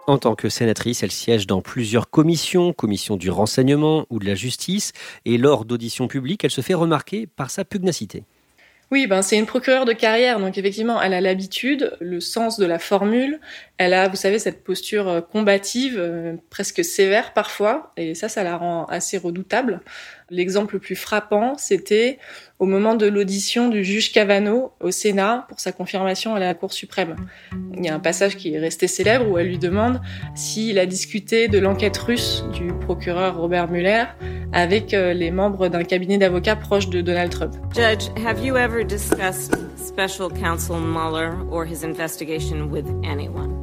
En 0.07 0.17
tant 0.17 0.35
que 0.35 0.47
sénatrice, 0.47 1.03
elle 1.03 1.11
siège 1.11 1.47
dans 1.47 1.61
plusieurs 1.61 2.09
commissions, 2.09 2.71
commission 2.71 3.17
du 3.17 3.29
renseignement 3.29 4.05
ou 4.09 4.19
de 4.19 4.25
la 4.25 4.35
justice, 4.35 4.93
et 5.25 5.37
lors 5.37 5.65
d'auditions 5.65 6.07
publiques, 6.07 6.45
elle 6.45 6.51
se 6.51 6.61
fait 6.61 6.73
remarquer 6.73 7.27
par 7.27 7.49
sa 7.49 7.65
pugnacité. 7.65 8.23
Oui, 8.91 9.07
ben 9.07 9.21
c'est 9.21 9.37
une 9.37 9.47
procureure 9.47 9.85
de 9.85 9.93
carrière, 9.93 10.39
donc 10.39 10.57
effectivement, 10.57 11.01
elle 11.01 11.13
a 11.13 11.21
l'habitude, 11.21 11.97
le 11.99 12.19
sens 12.19 12.59
de 12.59 12.65
la 12.65 12.77
formule. 12.77 13.39
Elle 13.77 13.93
a, 13.93 14.07
vous 14.07 14.15
savez, 14.15 14.37
cette 14.37 14.63
posture 14.63 15.07
euh, 15.07 15.21
combative, 15.21 15.95
euh, 15.97 16.35
presque 16.51 16.83
sévère 16.83 17.33
parfois, 17.33 17.91
et 17.97 18.13
ça, 18.13 18.29
ça 18.29 18.43
la 18.43 18.55
rend 18.55 18.85
assez 18.85 19.17
redoutable. 19.17 19.81
L'exemple 20.29 20.75
le 20.75 20.79
plus 20.79 20.95
frappant, 20.95 21.55
c'était 21.57 22.19
au 22.59 22.65
moment 22.65 22.95
de 22.95 23.05
l'audition 23.05 23.69
du 23.69 23.83
juge 23.83 24.11
Cavano 24.11 24.71
au 24.79 24.91
Sénat 24.91 25.45
pour 25.49 25.59
sa 25.59 25.71
confirmation 25.71 26.35
à 26.35 26.39
la 26.39 26.53
Cour 26.53 26.73
suprême. 26.73 27.15
Il 27.75 27.85
y 27.85 27.89
a 27.89 27.95
un 27.95 27.99
passage 27.99 28.37
qui 28.37 28.53
est 28.53 28.59
resté 28.59 28.87
célèbre 28.87 29.27
où 29.29 29.37
elle 29.37 29.47
lui 29.47 29.57
demande 29.57 30.01
s'il 30.35 30.79
a 30.79 30.85
discuté 30.85 31.47
de 31.47 31.59
l'enquête 31.59 31.97
russe 31.97 32.43
du 32.53 32.67
procureur 32.73 33.37
Robert 33.37 33.69
Mueller 33.69 34.05
avec 34.53 34.93
euh, 34.93 35.13
les 35.13 35.31
membres 35.31 35.67
d'un 35.67 35.83
cabinet 35.83 36.17
d'avocats 36.17 36.55
proche 36.55 36.89
de 36.89 37.01
Donald 37.01 37.31
Trump. 37.31 37.53
Judge, 37.73 38.09
have 38.25 38.43
you 38.43 38.55
ever 38.55 38.83
discussed 38.83 39.55
special 39.77 40.29
counsel 40.29 40.79
Mueller 40.79 41.33
or 41.51 41.65
his 41.65 41.83
investigation 41.83 42.69
with 42.71 42.85
anyone? 43.03 43.62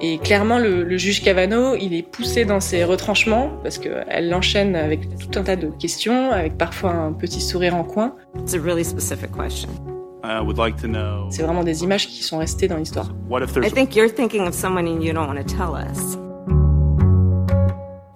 Et 0.00 0.18
clairement, 0.18 0.58
le, 0.58 0.82
le, 0.82 0.96
juge 0.98 1.22
Cavano, 1.22 1.74
il 1.74 1.94
est 1.94 2.02
poussé 2.02 2.44
dans 2.44 2.60
ses 2.60 2.84
retranchements 2.84 3.50
parce 3.62 3.78
qu'elle 3.78 4.28
l'enchaîne 4.28 4.76
avec 4.76 5.08
tout 5.18 5.38
un 5.38 5.42
tas 5.42 5.56
de 5.56 5.68
questions, 5.68 6.30
avec 6.32 6.58
parfois 6.58 6.90
un 6.90 7.12
petit 7.12 7.40
sourire 7.40 7.74
en 7.74 7.84
coin. 7.84 8.14
It's 8.38 8.54
a 8.54 8.58
really 8.58 8.84
specific 8.84 9.30
question. 9.32 9.70
I 10.22 10.40
would 10.40 10.58
like 10.58 10.76
to 10.82 10.88
know. 10.88 11.28
C'est 11.30 11.42
vraiment 11.42 11.64
des 11.64 11.82
images 11.82 12.08
qui 12.08 12.22
sont 12.22 12.38
restées 12.38 12.68
dans 12.68 12.76
l'histoire. 12.76 13.14
What 13.30 13.42
if 13.42 13.52
there's 13.52 13.66
I 13.66 13.70
think 13.70 13.94
you're 13.94 14.12
thinking 14.12 14.46
of 14.46 14.54
someone 14.54 14.86
and 14.86 15.00
you 15.00 15.12
don't 15.12 15.28
want 15.28 15.38
to 15.38 15.44
tell 15.44 15.74
us. 15.74 16.18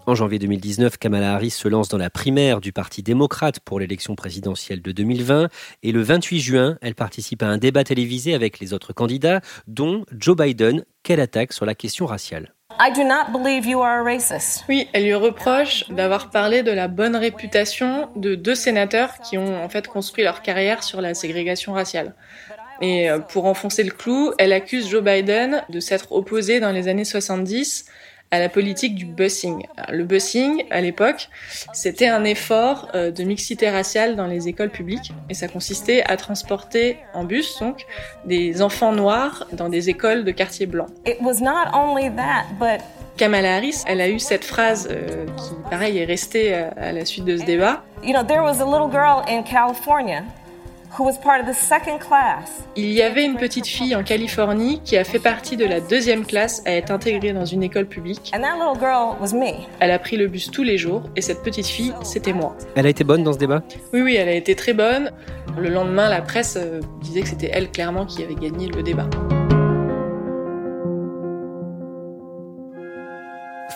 En 0.07 0.14
janvier 0.14 0.38
2019, 0.38 0.97
Kamala 0.99 1.35
Harris 1.35 1.50
se 1.50 1.69
lance 1.69 1.88
dans 1.88 1.99
la 1.99 2.11
primaire 2.11 2.61
du 2.61 2.73
Parti 2.73 3.02
démocrate 3.02 3.61
pour 3.61 3.78
l'élection 3.78 4.14
présidentielle 4.14 4.80
de 4.80 4.92
2020 4.92 5.49
et 5.83 5.92
le 5.92 6.02
28 6.02 6.40
juin, 6.40 6.78
elle 6.80 6.95
participe 6.95 7.42
à 7.42 7.47
un 7.47 7.59
débat 7.59 7.85
télévisé 7.85 8.35
avec 8.35 8.61
les 8.61 8.73
autres 8.73 8.92
candidats, 8.92 9.40
dont 9.66 10.04
Joe 10.11 10.37
Biden, 10.37 10.85
qu'elle 11.02 11.21
attaque 11.21 11.52
sur 11.52 11.66
la 11.66 11.75
question 11.75 12.07
raciale? 12.07 12.54
I 12.80 12.90
do 12.95 13.04
not 13.04 13.38
believe 13.38 13.66
you 13.66 13.83
are 13.83 14.00
a 14.00 14.02
racist. 14.02 14.64
Oui, 14.69 14.88
elle 14.95 15.04
lui 15.04 15.14
reproche 15.14 15.87
d'avoir 15.90 16.30
parlé 16.30 16.62
de 16.62 16.71
la 16.71 16.88
bonne 16.88 17.14
réputation 17.14 18.09
de 18.16 18.35
deux 18.35 18.54
sénateurs 18.54 19.19
qui 19.19 19.37
ont 19.37 19.62
en 19.62 19.69
fait 19.69 19.87
construit 19.87 20.25
leur 20.25 20.40
carrière 20.40 20.83
sur 20.83 21.02
la 21.02 21.12
ségrégation 21.12 21.75
raciale. 21.75 22.14
Et 22.80 23.11
euh, 23.11 23.19
pour 23.19 23.45
enfoncer 23.45 23.85
le 23.85 23.90
clou, 23.90 24.33
elle 24.38 24.54
accuse 24.54 24.88
Joe 24.88 25.02
Biden 25.02 25.62
de 25.69 25.80
s'être 25.80 26.12
opposé 26.12 26.61
dans 26.61 26.73
les 26.73 26.88
années 26.88 27.04
70 27.04 27.85
à 28.30 28.38
la 28.38 28.49
politique 28.49 28.94
du 28.94 29.06
busing. 29.06 29.66
Le 29.88 30.04
busing, 30.04 30.64
à 30.70 30.80
l'époque, 30.80 31.28
c'était 31.72 32.06
un 32.06 32.22
effort 32.25 32.88
euh, 32.94 33.10
de 33.10 33.25
mixité 33.25 33.68
raciale 33.68 34.14
dans 34.14 34.26
les 34.26 34.46
écoles 34.46 34.70
publiques 34.70 35.12
et 35.28 35.34
ça 35.34 35.49
consistait 35.49 36.02
à 36.06 36.16
transporter 36.16 36.99
en 37.12 37.25
bus 37.25 37.58
donc 37.60 37.87
des 38.25 38.62
enfants 38.62 38.92
noirs 38.92 39.46
dans 39.52 39.68
des 39.68 39.88
écoles 39.88 40.25
de 40.25 40.30
quartiers 40.30 40.66
blancs. 40.66 40.90
It 41.06 41.16
was 41.20 41.40
not 41.42 41.72
only 41.75 42.10
that, 42.14 42.44
but 42.58 42.80
Kamala 43.16 43.56
Harris, 43.56 43.82
elle 43.87 44.00
a 44.00 44.08
eu 44.08 44.18
cette 44.18 44.44
phrase 44.44 44.88
euh, 44.90 45.26
qui, 45.26 45.70
pareil, 45.70 45.99
est 45.99 46.04
restée 46.04 46.54
à, 46.54 46.68
à 46.80 46.92
la 46.92 47.04
suite 47.04 47.25
de 47.25 47.37
ce 47.37 47.44
débat. 47.44 47.82
you 48.02 48.12
know, 48.14 48.22
there 48.22 48.42
was 48.42 48.60
a 48.60 48.64
little 48.64 48.88
girl 48.90 49.22
in 49.28 49.42
California 49.42 50.25
Il 52.76 52.90
y 52.90 53.02
avait 53.02 53.25
une 53.25 53.37
petite 53.37 53.66
fille 53.66 53.94
en 53.94 54.02
Californie 54.02 54.80
qui 54.85 54.97
a 54.97 55.04
fait 55.04 55.18
partie 55.18 55.56
de 55.56 55.64
la 55.64 55.80
deuxième 55.80 56.26
classe 56.26 56.62
à 56.66 56.73
être 56.73 56.90
intégrée 56.90 57.32
dans 57.32 57.44
une 57.44 57.62
école 57.62 57.87
publique. 57.87 58.32
And 58.35 58.40
that 58.40 58.56
little 58.56 58.78
girl 58.78 59.16
was 59.20 59.32
me. 59.37 59.52
Elle 59.78 59.92
a 59.92 59.99
pris 59.99 60.16
le 60.16 60.26
bus 60.26 60.50
tous 60.50 60.62
les 60.62 60.78
jours 60.78 61.02
et 61.16 61.20
cette 61.20 61.42
petite 61.42 61.66
fille, 61.66 61.94
c'était 62.02 62.32
moi. 62.32 62.56
Elle 62.75 62.87
a 62.87 62.90
été 62.90 63.04
bonne 63.04 63.23
dans 63.23 63.32
ce 63.32 63.38
débat? 63.38 63.62
Oui, 63.92 64.02
oui, 64.02 64.16
elle 64.16 64.28
a 64.28 64.35
été 64.35 64.54
très 64.54 64.73
bonne. 64.73 65.12
Le 65.56 65.68
lendemain, 65.68 66.09
la 66.09 66.23
presse 66.23 66.56
euh, 66.56 66.80
disait 67.02 67.23
que 67.23 67.28
c'était 67.28 67.50
elle 67.52 67.70
clairement 67.70 68.06
qui 68.06 68.23
avait 68.23 68.35
gagné 68.35 68.68
le 68.68 68.82
débat. 68.82 69.09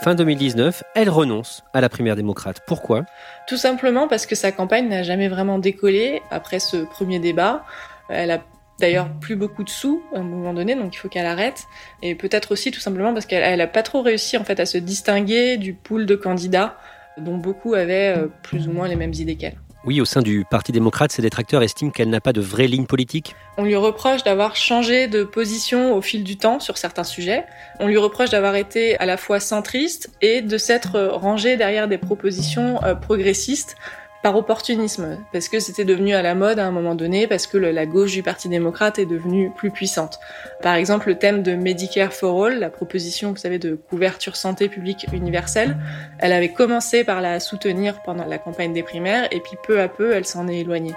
Fin 0.02 0.14
2019, 0.14 0.82
elle 0.94 1.08
renonce 1.08 1.62
à 1.72 1.80
la 1.80 1.88
primaire 1.88 2.16
démocrate. 2.16 2.60
Pourquoi? 2.66 3.04
Tout 3.46 3.56
simplement 3.56 4.08
parce 4.08 4.26
que 4.26 4.34
sa 4.34 4.52
campagne 4.52 4.88
n'a 4.88 5.02
jamais 5.02 5.28
vraiment 5.28 5.58
décollé 5.58 6.20
après 6.30 6.58
ce 6.58 6.78
premier 6.84 7.18
débat. 7.20 7.64
Elle 8.08 8.30
a 8.30 8.42
d'ailleurs 8.80 9.08
plus 9.20 9.36
beaucoup 9.36 9.64
de 9.64 9.70
sous 9.70 10.02
à 10.14 10.18
un 10.18 10.22
moment 10.22 10.52
donné, 10.52 10.74
donc 10.74 10.94
il 10.94 10.98
faut 10.98 11.08
qu'elle 11.08 11.26
arrête. 11.26 11.64
Et 12.02 12.14
peut-être 12.14 12.52
aussi 12.52 12.70
tout 12.70 12.80
simplement 12.80 13.14
parce 13.14 13.24
qu'elle 13.24 13.56
n'a 13.56 13.66
pas 13.66 13.82
trop 13.82 14.02
réussi 14.02 14.36
en 14.36 14.44
fait 14.44 14.60
à 14.60 14.66
se 14.66 14.78
distinguer 14.78 15.56
du 15.56 15.72
pool 15.72 16.06
de 16.06 16.16
candidats 16.16 16.76
dont 17.16 17.38
beaucoup 17.38 17.74
avaient 17.74 18.14
euh, 18.16 18.26
plus 18.42 18.68
ou 18.68 18.72
moins 18.72 18.88
les 18.88 18.96
mêmes 18.96 19.14
idées 19.14 19.36
qu'elle. 19.36 19.56
Oui, 19.86 20.00
au 20.00 20.06
sein 20.06 20.22
du 20.22 20.46
Parti 20.46 20.72
démocrate, 20.72 21.12
ses 21.12 21.20
détracteurs 21.20 21.62
estiment 21.62 21.90
qu'elle 21.90 22.08
n'a 22.08 22.22
pas 22.22 22.32
de 22.32 22.40
vraie 22.40 22.66
ligne 22.66 22.86
politique. 22.86 23.36
On 23.58 23.64
lui 23.64 23.76
reproche 23.76 24.24
d'avoir 24.24 24.56
changé 24.56 25.08
de 25.08 25.24
position 25.24 25.94
au 25.94 26.00
fil 26.00 26.24
du 26.24 26.38
temps 26.38 26.58
sur 26.58 26.78
certains 26.78 27.04
sujets. 27.04 27.44
On 27.80 27.86
lui 27.86 27.98
reproche 27.98 28.30
d'avoir 28.30 28.56
été 28.56 28.98
à 28.98 29.04
la 29.04 29.18
fois 29.18 29.40
centriste 29.40 30.10
et 30.22 30.40
de 30.40 30.56
s'être 30.56 30.98
rangé 31.00 31.58
derrière 31.58 31.86
des 31.86 31.98
propositions 31.98 32.82
euh, 32.82 32.94
progressistes 32.94 33.76
par 34.24 34.36
opportunisme, 34.36 35.18
parce 35.34 35.50
que 35.50 35.60
c'était 35.60 35.84
devenu 35.84 36.14
à 36.14 36.22
la 36.22 36.34
mode 36.34 36.58
à 36.58 36.66
un 36.66 36.70
moment 36.70 36.94
donné, 36.94 37.26
parce 37.26 37.46
que 37.46 37.58
la 37.58 37.84
gauche 37.84 38.12
du 38.12 38.22
Parti 38.22 38.48
démocrate 38.48 38.98
est 38.98 39.04
devenue 39.04 39.52
plus 39.54 39.70
puissante. 39.70 40.18
Par 40.62 40.76
exemple, 40.76 41.08
le 41.08 41.18
thème 41.18 41.42
de 41.42 41.54
Medicare 41.54 42.14
for 42.14 42.46
All, 42.46 42.58
la 42.58 42.70
proposition, 42.70 43.32
vous 43.32 43.36
savez, 43.36 43.58
de 43.58 43.74
couverture 43.74 44.36
santé 44.36 44.70
publique 44.70 45.06
universelle, 45.12 45.76
elle 46.20 46.32
avait 46.32 46.54
commencé 46.54 47.04
par 47.04 47.20
la 47.20 47.38
soutenir 47.38 48.00
pendant 48.02 48.24
la 48.24 48.38
campagne 48.38 48.72
des 48.72 48.82
primaires, 48.82 49.28
et 49.30 49.40
puis 49.40 49.58
peu 49.62 49.78
à 49.78 49.88
peu, 49.88 50.14
elle 50.14 50.24
s'en 50.24 50.48
est 50.48 50.60
éloignée. 50.60 50.94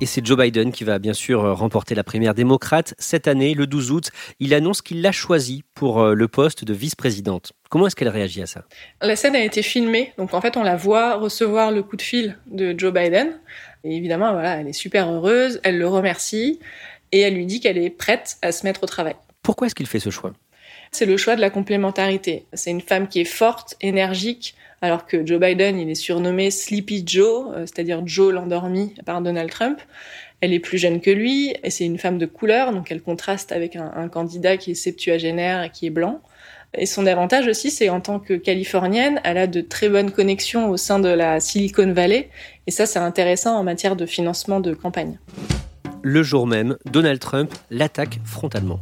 Et 0.00 0.06
c'est 0.06 0.26
Joe 0.26 0.36
Biden 0.36 0.72
qui 0.72 0.82
va 0.82 0.98
bien 0.98 1.14
sûr 1.14 1.56
remporter 1.56 1.94
la 1.94 2.02
primaire 2.02 2.34
démocrate. 2.34 2.94
Cette 2.98 3.28
année, 3.28 3.54
le 3.54 3.68
12 3.68 3.92
août, 3.92 4.10
il 4.40 4.52
annonce 4.54 4.82
qu'il 4.82 5.02
l'a 5.02 5.12
choisi 5.12 5.62
pour 5.74 6.02
euh, 6.02 6.14
le 6.14 6.26
poste 6.26 6.64
de 6.64 6.74
vice-présidente. 6.74 7.52
Comment 7.74 7.88
est-ce 7.88 7.96
qu'elle 7.96 8.08
réagit 8.08 8.40
à 8.40 8.46
ça? 8.46 8.62
La 9.02 9.16
scène 9.16 9.34
a 9.34 9.42
été 9.42 9.60
filmée, 9.60 10.12
donc 10.16 10.32
en 10.32 10.40
fait 10.40 10.56
on 10.56 10.62
la 10.62 10.76
voit 10.76 11.16
recevoir 11.16 11.72
le 11.72 11.82
coup 11.82 11.96
de 11.96 12.02
fil 12.02 12.38
de 12.46 12.72
Joe 12.78 12.94
Biden. 12.94 13.32
Et 13.82 13.96
évidemment, 13.96 14.32
voilà, 14.32 14.60
elle 14.60 14.68
est 14.68 14.72
super 14.72 15.10
heureuse, 15.10 15.58
elle 15.64 15.78
le 15.78 15.88
remercie 15.88 16.60
et 17.10 17.18
elle 17.18 17.34
lui 17.34 17.46
dit 17.46 17.58
qu'elle 17.58 17.76
est 17.76 17.90
prête 17.90 18.36
à 18.42 18.52
se 18.52 18.64
mettre 18.64 18.84
au 18.84 18.86
travail. 18.86 19.16
Pourquoi 19.42 19.66
est-ce 19.66 19.74
qu'il 19.74 19.88
fait 19.88 19.98
ce 19.98 20.10
choix? 20.10 20.34
C'est 20.92 21.04
le 21.04 21.16
choix 21.16 21.34
de 21.34 21.40
la 21.40 21.50
complémentarité. 21.50 22.46
C'est 22.52 22.70
une 22.70 22.80
femme 22.80 23.08
qui 23.08 23.20
est 23.20 23.24
forte, 23.24 23.74
énergique, 23.80 24.54
alors 24.80 25.04
que 25.04 25.26
Joe 25.26 25.40
Biden, 25.40 25.76
il 25.76 25.90
est 25.90 25.96
surnommé 25.96 26.52
Sleepy 26.52 27.02
Joe, 27.04 27.48
euh, 27.56 27.66
c'est-à-dire 27.66 28.06
Joe 28.06 28.32
l'endormi 28.32 28.94
par 29.04 29.20
Donald 29.20 29.50
Trump. 29.50 29.80
Elle 30.40 30.52
est 30.52 30.60
plus 30.60 30.78
jeune 30.78 31.00
que 31.00 31.10
lui 31.10 31.52
et 31.64 31.70
c'est 31.70 31.86
une 31.86 31.98
femme 31.98 32.18
de 32.18 32.26
couleur, 32.26 32.72
donc 32.72 32.92
elle 32.92 33.02
contraste 33.02 33.50
avec 33.50 33.74
un, 33.74 33.90
un 33.96 34.08
candidat 34.08 34.58
qui 34.58 34.70
est 34.70 34.74
septuagénaire 34.76 35.64
et 35.64 35.70
qui 35.70 35.86
est 35.86 35.90
blanc. 35.90 36.22
Et 36.76 36.86
son 36.86 37.06
avantage 37.06 37.46
aussi, 37.46 37.70
c'est 37.70 37.88
en 37.88 38.00
tant 38.00 38.18
que 38.18 38.34
californienne, 38.34 39.20
elle 39.24 39.38
a 39.38 39.46
de 39.46 39.60
très 39.60 39.88
bonnes 39.88 40.10
connexions 40.10 40.70
au 40.70 40.76
sein 40.76 40.98
de 40.98 41.08
la 41.08 41.40
Silicon 41.40 41.92
Valley. 41.92 42.30
Et 42.66 42.70
ça, 42.70 42.86
c'est 42.86 42.98
intéressant 42.98 43.56
en 43.56 43.62
matière 43.62 43.96
de 43.96 44.06
financement 44.06 44.60
de 44.60 44.74
campagne. 44.74 45.18
Le 46.02 46.22
jour 46.22 46.46
même, 46.46 46.76
Donald 46.90 47.20
Trump 47.20 47.52
l'attaque 47.70 48.20
frontalement. 48.24 48.80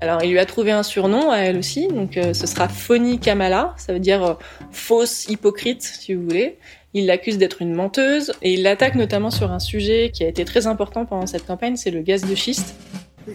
Alors, 0.00 0.22
il 0.22 0.30
lui 0.30 0.38
a 0.38 0.44
trouvé 0.44 0.72
un 0.72 0.82
surnom 0.82 1.30
à 1.30 1.38
elle 1.38 1.56
aussi, 1.56 1.88
donc 1.88 2.16
euh, 2.16 2.34
ce 2.34 2.46
sera 2.46 2.68
Phony 2.68 3.18
Kamala, 3.18 3.74
ça 3.78 3.94
veut 3.94 3.98
dire 3.98 4.22
euh, 4.22 4.34
fausse 4.70 5.26
hypocrite, 5.28 5.82
si 5.82 6.12
vous 6.12 6.22
voulez. 6.22 6.58
Il 6.92 7.06
l'accuse 7.06 7.38
d'être 7.38 7.62
une 7.62 7.74
menteuse 7.74 8.32
et 8.42 8.54
il 8.54 8.62
l'attaque 8.62 8.94
notamment 8.94 9.30
sur 9.30 9.52
un 9.52 9.58
sujet 9.58 10.10
qui 10.12 10.24
a 10.24 10.28
été 10.28 10.44
très 10.44 10.66
important 10.66 11.06
pendant 11.06 11.26
cette 11.26 11.46
campagne, 11.46 11.76
c'est 11.76 11.90
le 11.90 12.02
gaz 12.02 12.24
de 12.24 12.34
schiste. 12.34 12.74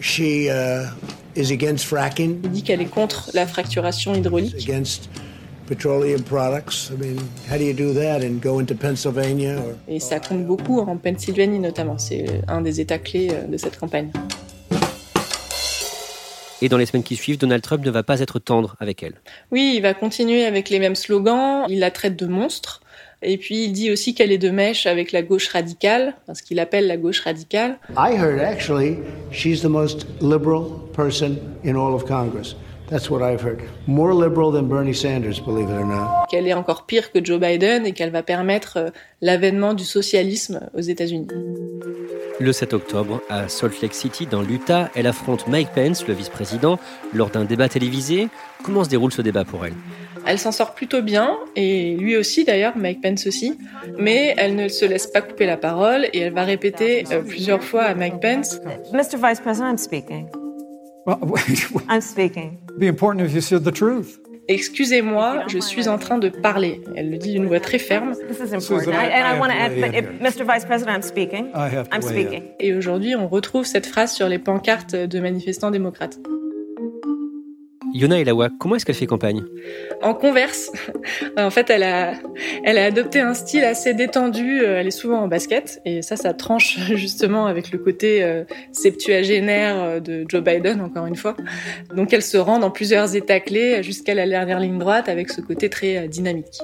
She 0.00 0.48
uh, 0.48 0.86
is 1.36 1.52
against 1.52 1.84
fracking, 1.84 2.40
Il 2.44 2.50
dit 2.50 2.62
qu'elle 2.62 2.80
est 2.80 2.86
contre 2.86 3.30
la 3.34 3.46
fracturation 3.46 4.14
hydraulique. 4.14 4.54
against 4.56 5.08
petroleum 5.66 6.22
products. 6.22 6.90
I 6.90 6.96
mean, 6.98 7.16
how 7.50 7.56
do 7.58 7.64
you 7.64 7.74
do 7.74 7.92
that 7.94 8.22
and 8.22 8.40
go 8.42 8.58
into 8.60 8.74
Pennsylvania 8.74 9.56
or 9.58 9.74
Et 9.88 10.00
ça 10.00 10.18
compte 10.18 10.44
beaucoup 10.46 10.80
en 10.80 10.96
Pennsylvanie 10.96 11.58
notamment, 11.58 11.98
c'est 11.98 12.24
un 12.48 12.62
des 12.62 12.80
états 12.80 12.98
clés 12.98 13.28
euh, 13.32 13.46
de 13.46 13.56
cette 13.56 13.78
campagne. 13.78 14.10
Et 16.62 16.68
dans 16.68 16.78
les 16.78 16.86
semaines 16.86 17.02
qui 17.02 17.16
suivent, 17.16 17.38
Donald 17.38 17.60
Trump 17.62 17.84
ne 17.84 17.90
va 17.90 18.02
pas 18.04 18.20
être 18.20 18.38
tendre 18.38 18.76
avec 18.78 19.02
elle. 19.02 19.14
Oui, 19.50 19.74
il 19.76 19.82
va 19.82 19.94
continuer 19.94 20.44
avec 20.44 20.70
les 20.70 20.78
mêmes 20.78 20.94
slogans, 20.94 21.64
il 21.68 21.80
la 21.80 21.90
traite 21.90 22.16
de 22.16 22.26
monstre, 22.26 22.82
et 23.22 23.38
puis 23.38 23.64
il 23.64 23.72
dit 23.72 23.90
aussi 23.90 24.14
qu'elle 24.14 24.32
est 24.32 24.38
de 24.38 24.50
mèche 24.50 24.86
avec 24.86 25.12
la 25.12 25.22
gauche 25.22 25.48
radicale, 25.48 26.14
ce 26.32 26.42
qu'il 26.42 26.58
appelle 26.60 26.86
la 26.86 26.96
gauche 26.96 27.20
radicale. 27.20 27.78
I 27.96 28.16
heard 28.16 28.40
actually 28.40 28.98
she's 29.30 29.62
the 29.62 29.68
most 29.68 30.06
liberal 30.20 30.64
person 30.94 31.38
in 31.64 31.76
all 31.76 31.94
of 31.94 32.04
Congress. 32.04 32.56
That's 32.92 33.08
what 33.08 33.22
I've 33.22 33.42
heard. 33.42 33.62
More 33.86 34.12
liberal 34.12 34.52
than 34.52 34.68
Bernie 34.68 34.94
Sanders, 34.94 35.40
believe 35.40 35.70
it 35.70 35.78
or 35.78 35.86
not. 35.86 36.26
Qu'elle 36.30 36.46
est 36.46 36.52
encore 36.52 36.84
pire 36.84 37.10
que 37.10 37.24
Joe 37.24 37.40
Biden 37.40 37.86
et 37.86 37.92
qu'elle 37.92 38.10
va 38.10 38.22
permettre 38.22 38.76
euh, 38.76 38.90
l'avènement 39.22 39.72
du 39.72 39.84
socialisme 39.84 40.68
aux 40.76 40.82
États-Unis. 40.82 41.28
Le 42.38 42.52
7 42.52 42.74
octobre, 42.74 43.22
à 43.30 43.48
Salt 43.48 43.80
Lake 43.80 43.94
City, 43.94 44.26
dans 44.26 44.42
l'Utah, 44.42 44.90
elle 44.94 45.06
affronte 45.06 45.46
Mike 45.46 45.70
Pence, 45.74 46.06
le 46.06 46.12
vice-président, 46.12 46.78
lors 47.14 47.30
d'un 47.30 47.44
débat 47.44 47.70
télévisé. 47.70 48.28
Comment 48.62 48.84
se 48.84 48.90
déroule 48.90 49.12
ce 49.12 49.22
débat 49.22 49.44
pour 49.44 49.64
elle? 49.64 49.74
Elle 50.26 50.38
s'en 50.38 50.52
sort 50.52 50.74
plutôt 50.74 51.02
bien, 51.02 51.36
et 51.56 51.96
lui 51.96 52.16
aussi 52.16 52.44
d'ailleurs, 52.44 52.76
Mike 52.76 53.00
Pence 53.02 53.26
aussi, 53.26 53.58
mais 53.98 54.34
elle 54.36 54.54
ne 54.54 54.68
se 54.68 54.84
laisse 54.84 55.06
pas 55.06 55.20
couper 55.20 55.46
la 55.46 55.56
parole 55.56 56.06
et 56.12 56.20
elle 56.20 56.32
va 56.32 56.44
répéter 56.44 57.04
euh, 57.10 57.22
plusieurs 57.22 57.62
fois 57.62 57.82
à 57.82 57.94
Mike 57.94 58.20
Pence 58.20 58.60
Mr. 58.92 59.16
Vice 59.22 59.40
President, 59.40 59.70
I'm 59.70 59.78
speaking. 59.78 60.28
I'm 61.88 62.00
speaking. 62.00 62.58
be 62.78 62.86
important 62.86 63.20
if 63.20 63.34
you 63.34 63.40
said 63.40 63.64
the 63.64 63.72
truth. 63.72 64.18
Excusez-moi, 64.48 65.44
je 65.46 65.58
suis 65.58 65.88
en 65.88 65.98
train 65.98 66.18
de 66.18 66.28
parler. 66.28 66.80
Elle 66.96 67.10
le 67.10 67.18
dit 67.18 67.32
d'une 67.32 67.46
voix 67.46 67.60
très 67.60 67.78
ferme. 67.78 68.12
This 68.28 68.38
is 68.38 68.52
important. 68.52 68.90
I, 68.92 69.06
and 69.06 69.36
I 69.36 69.38
want 69.38 69.48
to 69.48 69.56
add, 69.56 69.80
but 69.80 69.94
if, 69.94 70.04
Mr. 70.20 70.44
Vice 70.44 70.64
President, 70.64 70.96
I'm 70.96 71.02
speaking. 71.02 71.50
I 71.54 71.68
have 71.68 71.88
to 71.88 71.96
I'm 71.96 72.02
weigh 72.02 72.22
in. 72.22 72.26
speaking. 72.26 72.42
Et 72.58 72.74
aujourd'hui, 72.74 73.14
on 73.14 73.28
retrouve 73.28 73.66
cette 73.66 73.86
phrase 73.86 74.12
sur 74.12 74.28
les 74.28 74.38
pancartes 74.38 74.96
de 74.96 75.20
manifestants 75.20 75.70
démocrates. 75.70 76.18
Yona 77.94 78.18
Elawa, 78.18 78.48
comment 78.58 78.76
est-ce 78.76 78.86
qu'elle 78.86 78.94
fait 78.94 79.06
campagne? 79.06 79.44
En 80.00 80.14
converse, 80.14 80.72
en 81.36 81.50
fait, 81.50 81.70
elle 81.70 81.82
a, 81.82 82.14
elle 82.64 82.78
a 82.78 82.84
adopté 82.84 83.20
un 83.20 83.34
style 83.34 83.64
assez 83.64 83.94
détendu. 83.94 84.60
euh, 84.62 84.80
Elle 84.80 84.86
est 84.86 84.90
souvent 84.90 85.20
en 85.20 85.28
basket, 85.28 85.80
et 85.84 86.02
ça, 86.02 86.16
ça 86.16 86.32
tranche 86.32 86.78
justement 86.94 87.46
avec 87.46 87.70
le 87.70 87.78
côté 87.78 88.22
euh, 88.22 88.44
septuagénaire 88.72 89.82
euh, 89.82 90.00
de 90.00 90.24
Joe 90.28 90.42
Biden, 90.42 90.80
encore 90.80 91.06
une 91.06 91.16
fois. 91.16 91.36
Donc, 91.94 92.12
elle 92.12 92.22
se 92.22 92.38
rend 92.38 92.58
dans 92.58 92.70
plusieurs 92.70 93.14
états 93.14 93.40
clés 93.40 93.82
jusqu'à 93.82 94.14
la 94.14 94.26
dernière 94.26 94.60
ligne 94.60 94.78
droite 94.78 95.08
avec 95.08 95.30
ce 95.30 95.40
côté 95.40 95.68
très 95.68 96.08
dynamique. 96.08 96.58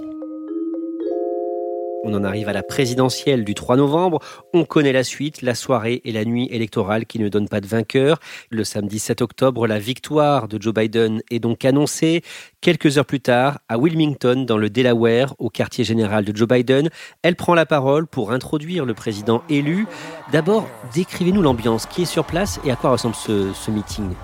On 2.10 2.14
en 2.14 2.24
arrive 2.24 2.48
à 2.48 2.54
la 2.54 2.62
présidentielle 2.62 3.44
du 3.44 3.52
3 3.52 3.76
novembre. 3.76 4.20
On 4.54 4.64
connaît 4.64 4.94
la 4.94 5.04
suite, 5.04 5.42
la 5.42 5.54
soirée 5.54 6.00
et 6.06 6.12
la 6.12 6.24
nuit 6.24 6.48
électorale 6.50 7.04
qui 7.04 7.18
ne 7.18 7.28
donnent 7.28 7.50
pas 7.50 7.60
de 7.60 7.66
vainqueur. 7.66 8.18
Le 8.48 8.64
samedi 8.64 8.98
7 8.98 9.20
octobre, 9.20 9.66
la 9.66 9.78
victoire 9.78 10.48
de 10.48 10.58
Joe 10.58 10.72
Biden 10.72 11.20
est 11.30 11.38
donc 11.38 11.66
annoncée. 11.66 12.22
Quelques 12.62 12.96
heures 12.96 13.04
plus 13.04 13.20
tard, 13.20 13.58
à 13.68 13.76
Wilmington, 13.76 14.46
dans 14.46 14.56
le 14.56 14.70
Delaware, 14.70 15.34
au 15.38 15.50
quartier 15.50 15.84
général 15.84 16.24
de 16.24 16.34
Joe 16.34 16.48
Biden, 16.48 16.88
elle 17.22 17.36
prend 17.36 17.54
la 17.54 17.66
parole 17.66 18.06
pour 18.06 18.32
introduire 18.32 18.86
le 18.86 18.94
président 18.94 19.42
élu. 19.50 19.86
D'abord, 20.32 20.66
décrivez-nous 20.94 21.42
l'ambiance 21.42 21.84
qui 21.84 22.02
est 22.02 22.06
sur 22.06 22.24
place 22.24 22.58
et 22.64 22.70
à 22.70 22.76
quoi 22.76 22.88
ressemble 22.88 23.16
ce, 23.16 23.52
ce 23.52 23.70
meeting? 23.70 24.14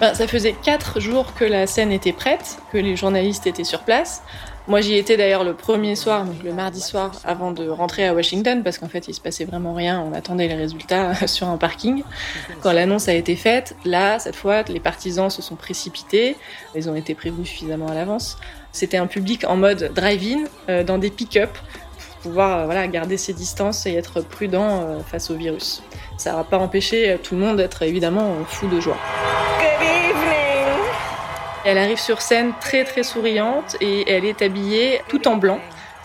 Ben, 0.00 0.14
ça 0.14 0.26
faisait 0.26 0.54
quatre 0.62 1.00
jours 1.00 1.34
que 1.34 1.44
la 1.44 1.66
scène 1.66 1.92
était 1.92 2.12
prête, 2.12 2.58
que 2.72 2.78
les 2.78 2.96
journalistes 2.96 3.46
étaient 3.46 3.64
sur 3.64 3.80
place. 3.80 4.22
Moi, 4.68 4.80
j'y 4.80 4.96
étais 4.96 5.16
d'ailleurs 5.16 5.44
le 5.44 5.54
premier 5.54 5.94
soir, 5.94 6.24
donc 6.24 6.42
le 6.42 6.52
mardi 6.52 6.80
soir, 6.80 7.12
avant 7.22 7.52
de 7.52 7.68
rentrer 7.68 8.04
à 8.04 8.12
Washington, 8.12 8.64
parce 8.64 8.78
qu'en 8.78 8.88
fait, 8.88 9.06
il 9.06 9.14
se 9.14 9.20
passait 9.20 9.44
vraiment 9.44 9.74
rien. 9.74 10.00
On 10.00 10.12
attendait 10.12 10.48
les 10.48 10.54
résultats 10.54 11.14
sur 11.28 11.48
un 11.48 11.56
parking. 11.56 12.02
Quand 12.62 12.72
l'annonce 12.72 13.08
a 13.08 13.14
été 13.14 13.36
faite, 13.36 13.76
là, 13.84 14.18
cette 14.18 14.34
fois, 14.34 14.62
les 14.62 14.80
partisans 14.80 15.30
se 15.30 15.40
sont 15.40 15.54
précipités. 15.54 16.36
Ils 16.74 16.90
ont 16.90 16.96
été 16.96 17.14
prévenus 17.14 17.48
suffisamment 17.48 17.86
à 17.86 17.94
l'avance. 17.94 18.38
C'était 18.72 18.96
un 18.96 19.06
public 19.06 19.44
en 19.46 19.56
mode 19.56 19.92
drive-in, 19.94 20.44
euh, 20.68 20.82
dans 20.82 20.98
des 20.98 21.10
pick-up, 21.10 21.50
pour 21.98 22.16
pouvoir 22.30 22.58
euh, 22.58 22.64
voilà, 22.64 22.88
garder 22.88 23.18
ses 23.18 23.34
distances 23.34 23.86
et 23.86 23.94
être 23.94 24.20
prudent 24.20 24.82
euh, 24.82 24.98
face 25.00 25.30
au 25.30 25.36
virus. 25.36 25.80
Ça 26.18 26.32
n'a 26.32 26.42
pas 26.42 26.58
empêché 26.58 27.18
tout 27.22 27.36
le 27.36 27.40
monde 27.40 27.58
d'être 27.58 27.82
évidemment 27.82 28.34
fou 28.48 28.66
de 28.66 28.80
joie. 28.80 28.98
Elle 31.68 31.78
arrive 31.78 31.98
sur 31.98 32.22
scène 32.22 32.52
très 32.60 32.84
très 32.84 33.02
souriante 33.02 33.74
et 33.80 34.08
elle 34.08 34.24
est 34.24 34.40
habillée 34.40 35.02
tout 35.08 35.26
en 35.26 35.36
blanc. 35.36 35.58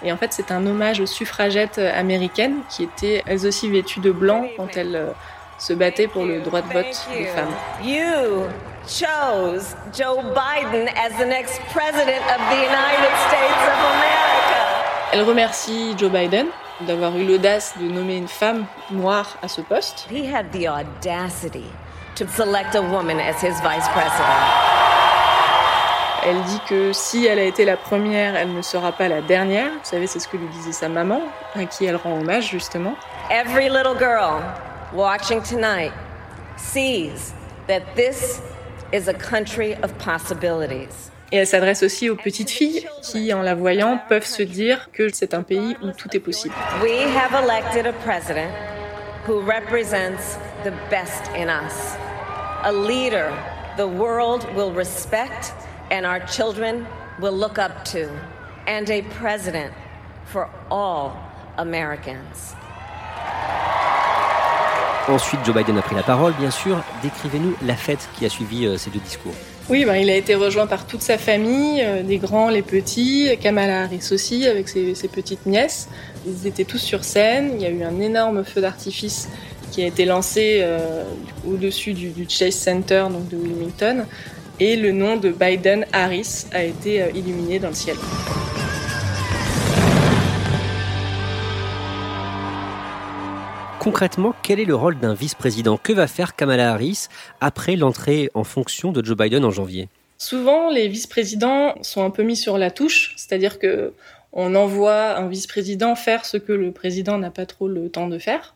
Et 0.03 0.12
en 0.12 0.18
fait, 0.18 0.34
c'est 0.34 0.50
un 0.50 0.65
hommage 0.65 1.00
aux 1.00 1.06
suffragettes 1.06 1.77
américaines 1.77 2.62
qui 2.68 2.82
étaient 2.82 3.22
elles 3.27 3.46
aussi 3.46 3.70
vêtues 3.70 4.00
de 4.00 4.10
blanc 4.10 4.48
quand 4.58 4.75
elles 4.75 4.96
euh, 4.96 5.12
se 5.60 5.74
battaient 5.74 6.08
pour 6.08 6.25
le 6.25 6.39
droit 6.41 6.62
de 6.62 6.74
vote 6.74 7.08
des 7.13 7.25
you. 7.25 7.27
femmes. 7.36 7.53
You 7.84 8.48
chose 8.88 9.75
Joe 9.96 10.24
Biden 10.34 10.88
as 10.98 11.12
the 11.20 11.27
next 11.27 11.62
president 11.72 12.24
of 12.25 12.41
the 12.50 12.58
United 12.58 13.13
States 13.27 13.62
of 13.62 13.77
America. 13.94 14.65
Elle 15.13 15.22
remercie 15.22 15.94
Joe 15.96 16.10
Biden 16.10 16.48
d'avoir 16.88 17.15
eu 17.15 17.24
l'audace 17.24 17.75
de 17.80 17.88
nommer 17.88 18.15
une 18.18 18.27
femme 18.27 18.65
noire 18.89 19.38
à 19.44 19.48
ce 19.48 19.62
poste. 19.62 20.08
He 20.10 20.25
had 20.25 20.51
the 20.51 20.68
audacity 20.68 21.65
to 22.15 22.25
select 22.27 22.74
a 22.74 22.82
woman 22.82 23.20
as 23.20 23.39
his 23.44 23.62
vice 23.62 23.88
president. 23.89 24.91
Elle 26.24 26.44
dit 26.44 26.62
que 26.70 26.94
si 26.94 27.25
elle 27.25 27.40
a 27.40 27.44
été 27.44 27.66
la 27.66 27.78
première, 27.78 28.36
elle 28.36 28.54
ne 28.54 28.62
sera 28.62 28.92
pas 28.92 29.08
la 29.08 29.22
dernière. 29.22 29.72
Vous 29.72 29.80
savez, 29.84 30.06
c'est 30.06 30.20
ce 30.20 30.28
que 30.28 30.38
lui 30.38 30.48
disait 30.50 30.72
sa 30.72 30.88
maman, 30.88 31.22
à 31.56 31.66
qui 31.66 31.86
elle 31.86 31.96
rend 31.96 32.20
hommage 32.20 32.48
justement. 32.48 32.94
Every 33.32 33.70
little 33.70 33.98
girl 33.98 34.44
watching 34.94 35.42
tonight 35.42 35.92
sees 36.58 37.34
that 37.68 37.82
this 37.96 38.40
is 38.94 39.08
a 39.08 39.13
country 39.13 39.74
of 39.82 39.92
possibilities. 39.98 41.10
Et 41.31 41.38
elle 41.38 41.48
s'adresse 41.48 41.81
aussi 41.81 42.10
aux 42.10 42.16
petites 42.16 42.51
filles 42.51 42.88
qui, 43.01 43.34
en 43.34 43.42
la 43.42 43.55
voyant, 43.55 43.98
peuvent 44.07 44.25
se 44.25 44.44
dire 44.44 44.90
que 44.94 45.10
c'est 45.12 45.34
un 45.34 45.42
pays 45.42 45.75
où 45.81 45.92
tout 45.92 46.16
est 46.16 46.20
possible. 46.20 46.53
We 46.84 47.01
have 47.16 47.34
elected 47.34 47.88
a 47.88 47.94
president 48.03 48.51
who 49.25 49.40
represents 49.40 50.38
the 50.64 50.74
best 50.92 51.31
in 51.36 51.48
us, 51.50 51.96
a 52.64 52.72
leader 52.72 53.31
the 53.77 53.88
world 53.88 54.46
will 54.55 54.72
respect 54.72 55.53
and 55.92 56.06
our 56.06 56.22
children 56.25 56.88
will 57.20 57.38
look 57.38 57.60
up 57.60 57.86
to, 57.86 58.10
and 58.66 58.90
a 58.90 59.04
president 59.20 59.74
for 60.25 60.50
all 60.72 61.14
Americans. 61.58 62.56
Ensuite, 65.08 65.44
Joe 65.44 65.54
Biden 65.54 65.77
a 65.77 65.82
pris 65.82 65.96
la 65.96 66.04
parole, 66.04 66.34
bien 66.40 66.51
sûr. 66.51 66.82
Décrivez-nous 67.04 67.56
la 67.66 67.75
fête 67.75 68.08
qui 68.18 68.25
a 68.25 68.30
suivi 68.30 68.66
euh, 68.66 68.77
ces 68.77 68.90
deux 68.92 69.00
discours. 69.00 69.34
Oui, 69.68 69.84
ben, 69.84 69.96
il 69.96 70.10
a 70.10 70.16
été 70.16 70.36
rejoint 70.36 70.68
par 70.68 70.86
toute 70.86 71.01
sa 71.01 71.18
famille, 71.18 71.82
euh, 71.82 72.01
les 72.01 72.18
grands, 72.18 72.50
les 72.50 72.62
petits, 72.62 73.30
Kamala 73.42 73.84
Harris 73.84 74.10
aussi, 74.12 74.48
avec 74.48 74.70
ses, 74.70 74.96
ses 74.96 75.08
petites 75.08 75.46
nièces. 75.46 75.90
Ils 76.25 76.48
étaient 76.48 76.64
tous 76.64 76.77
sur 76.77 77.04
scène. 77.04 77.54
Il 77.56 77.62
y 77.62 77.66
a 77.66 77.70
eu 77.70 77.84
un 77.84 78.00
énorme 78.00 78.46
feu 78.46 78.62
d'artifice 78.62 79.27
qui 79.72 79.84
a 79.84 79.88
été 79.88 80.06
lancé 80.06 80.60
euh, 80.62 81.04
au-dessus 81.48 81.94
du, 81.94 82.10
du 82.10 82.25
Chase 82.30 82.56
Center, 82.56 83.06
donc 83.10 83.27
de 83.30 83.38
Wilmington. 83.38 84.06
Et 84.64 84.76
le 84.76 84.92
nom 84.92 85.18
de 85.18 85.32
Biden 85.32 85.88
Harris 85.92 86.46
a 86.54 86.64
été 86.64 87.02
euh, 87.02 87.10
illuminé 87.16 87.58
dans 87.58 87.70
le 87.70 87.74
ciel. 87.74 87.98
Concrètement, 93.80 94.36
quel 94.44 94.60
est 94.60 94.66
le 94.66 94.76
rôle 94.76 95.00
d'un 95.00 95.16
vice-président? 95.16 95.78
Que 95.78 95.94
va 95.94 96.06
faire 96.06 96.36
Kamala 96.36 96.74
Harris 96.74 97.08
après 97.40 97.76
l'entrée 97.76 98.30
en 98.36 98.44
fonction 98.44 98.92
de 98.92 99.04
Joe 99.04 99.18
Biden 99.18 99.44
en 99.46 99.50
janvier? 99.50 99.90
Souvent, 100.20 100.70
les 100.70 100.88
vice-présidents 100.88 101.74
sont 101.82 102.06
un 102.06 102.12
peu 102.12 102.22
mis 102.22 102.36
sur 102.38 102.60
la 102.60 102.70
touche, 102.70 103.16
c'est-à-dire 103.18 103.58
que 103.58 103.94
on 104.32 104.54
envoie 104.54 105.18
un 105.18 105.28
vice-président 105.28 105.96
faire 105.96 106.24
ce 106.24 106.38
que 106.38 106.54
le 106.54 106.72
président 106.72 107.18
n'a 107.18 107.32
pas 107.32 107.48
trop 107.48 107.68
le 107.68 107.90
temps 107.90 108.08
de 108.08 108.20
faire. 108.20 108.54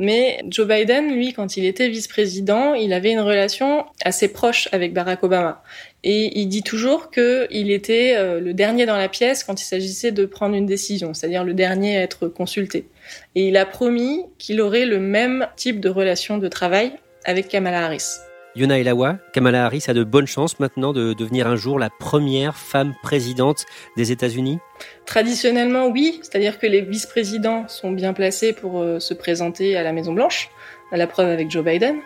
Mais 0.00 0.42
Joe 0.48 0.66
Biden, 0.66 1.12
lui, 1.12 1.34
quand 1.34 1.58
il 1.58 1.66
était 1.66 1.90
vice-président, 1.90 2.72
il 2.72 2.94
avait 2.94 3.12
une 3.12 3.20
relation 3.20 3.84
assez 4.02 4.28
proche 4.28 4.66
avec 4.72 4.94
Barack 4.94 5.22
Obama. 5.22 5.62
Et 6.04 6.40
il 6.40 6.46
dit 6.46 6.62
toujours 6.62 7.10
qu'il 7.10 7.70
était 7.70 8.14
euh, 8.16 8.40
le 8.40 8.54
dernier 8.54 8.86
dans 8.86 8.96
la 8.96 9.10
pièce 9.10 9.44
quand 9.44 9.60
il 9.60 9.64
s'agissait 9.64 10.10
de 10.10 10.24
prendre 10.24 10.54
une 10.54 10.64
décision, 10.64 11.12
c'est-à-dire 11.12 11.44
le 11.44 11.52
dernier 11.52 11.98
à 11.98 12.00
être 12.00 12.28
consulté. 12.28 12.86
Et 13.34 13.48
il 13.48 13.58
a 13.58 13.66
promis 13.66 14.22
qu'il 14.38 14.62
aurait 14.62 14.86
le 14.86 15.00
même 15.00 15.46
type 15.56 15.80
de 15.80 15.90
relation 15.90 16.38
de 16.38 16.48
travail 16.48 16.92
avec 17.26 17.48
Kamala 17.48 17.84
Harris. 17.84 18.29
Yona 18.56 18.78
Elawa, 18.78 19.18
Kamala 19.32 19.64
Harris 19.64 19.84
a 19.86 19.94
de 19.94 20.02
bonnes 20.02 20.26
chances 20.26 20.58
maintenant 20.58 20.92
de 20.92 21.12
devenir 21.12 21.46
un 21.46 21.54
jour 21.54 21.78
la 21.78 21.88
première 21.88 22.56
femme 22.56 22.94
présidente 23.02 23.64
des 23.96 24.10
États-Unis 24.10 24.58
Traditionnellement, 25.06 25.86
oui, 25.86 26.18
c'est-à-dire 26.22 26.58
que 26.58 26.66
les 26.66 26.80
vice-présidents 26.80 27.68
sont 27.68 27.92
bien 27.92 28.12
placés 28.12 28.52
pour 28.52 28.80
euh, 28.80 28.98
se 28.98 29.14
présenter 29.14 29.76
à 29.76 29.82
la 29.84 29.92
Maison 29.92 30.12
Blanche, 30.12 30.50
à 30.90 30.96
la 30.96 31.06
preuve 31.06 31.28
avec 31.28 31.50
Joe 31.50 31.64
Biden. 31.64 31.96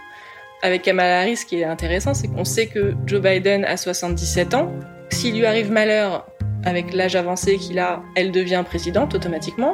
Avec 0.63 0.83
Kamala 0.83 1.21
Harris, 1.21 1.39
ce 1.39 1.47
qui 1.47 1.61
est 1.61 1.65
intéressant, 1.65 2.13
c'est 2.13 2.29
qu'on 2.29 2.45
sait 2.45 2.67
que 2.67 2.95
Joe 3.07 3.23
Biden 3.23 3.65
a 3.65 3.77
77 3.77 4.55
ans. 4.55 4.73
S'il 5.11 5.37
lui 5.37 5.47
arrive 5.47 5.71
malheur 5.71 6.27
avec 6.65 6.93
l'âge 6.95 7.17
avancé 7.17 7.57
qu'il 7.57 7.79
a, 7.79 8.03
elle 8.15 8.33
devient 8.33 8.63
présidente 8.65 9.15
automatiquement. 9.15 9.73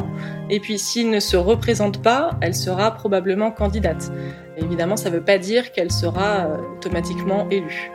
Et 0.49 0.61
puis 0.61 0.79
s'il 0.79 1.11
ne 1.11 1.21
se 1.21 1.37
représente 1.37 2.03
pas, 2.03 2.39
elle 2.41 2.55
sera 2.55 2.91
probablement 2.93 3.51
candidate. 3.51 4.13
Évidemment, 4.57 4.97
ça 4.97 5.11
ne 5.11 5.17
veut 5.17 5.25
pas 5.25 5.39
dire 5.39 5.73
qu'elle 5.73 5.93
sera 5.93 6.47
euh, 6.47 6.57
automatiquement 6.77 7.49
élue. 7.51 7.91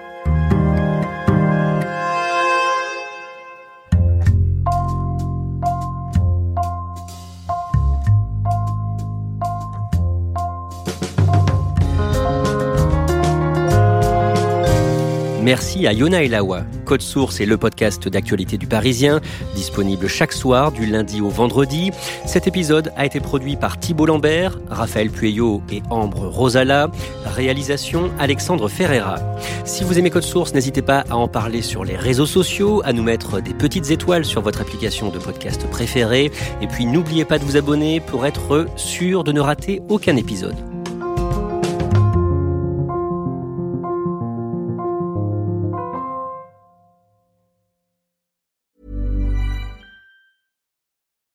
Merci 15.45 15.85
à 15.85 15.93
Yona 15.93 16.23
Elawa. 16.23 16.63
Code 16.85 17.03
Source 17.03 17.39
est 17.39 17.45
le 17.45 17.55
podcast 17.55 18.09
d'actualité 18.09 18.57
du 18.57 18.65
Parisien, 18.65 19.21
disponible 19.53 20.07
chaque 20.07 20.33
soir 20.33 20.71
du 20.71 20.87
lundi 20.87 21.21
au 21.21 21.29
vendredi. 21.29 21.91
Cet 22.25 22.47
épisode 22.47 22.91
a 22.97 23.05
été 23.05 23.19
produit 23.19 23.55
par 23.55 23.79
Thibault 23.79 24.07
Lambert, 24.07 24.57
Raphaël 24.71 25.11
Pueyo 25.11 25.61
et 25.71 25.83
Ambre 25.91 26.25
Rosala. 26.25 26.89
Réalisation 27.25 28.09
Alexandre 28.17 28.67
Ferreira. 28.67 29.17
Si 29.65 29.83
vous 29.83 29.99
aimez 29.99 30.09
Code 30.09 30.23
Source, 30.23 30.55
n'hésitez 30.55 30.81
pas 30.81 31.03
à 31.11 31.15
en 31.15 31.27
parler 31.27 31.61
sur 31.61 31.85
les 31.85 31.95
réseaux 31.95 32.25
sociaux, 32.25 32.81
à 32.83 32.91
nous 32.91 33.03
mettre 33.03 33.39
des 33.39 33.53
petites 33.53 33.91
étoiles 33.91 34.25
sur 34.25 34.41
votre 34.41 34.61
application 34.61 35.09
de 35.09 35.19
podcast 35.19 35.69
préférée. 35.69 36.31
Et 36.59 36.65
puis 36.65 36.87
n'oubliez 36.87 37.23
pas 37.23 37.37
de 37.37 37.43
vous 37.43 37.55
abonner 37.55 37.99
pour 37.99 38.25
être 38.25 38.65
sûr 38.77 39.23
de 39.23 39.31
ne 39.31 39.41
rater 39.41 39.83
aucun 39.89 40.15
épisode. 40.15 40.55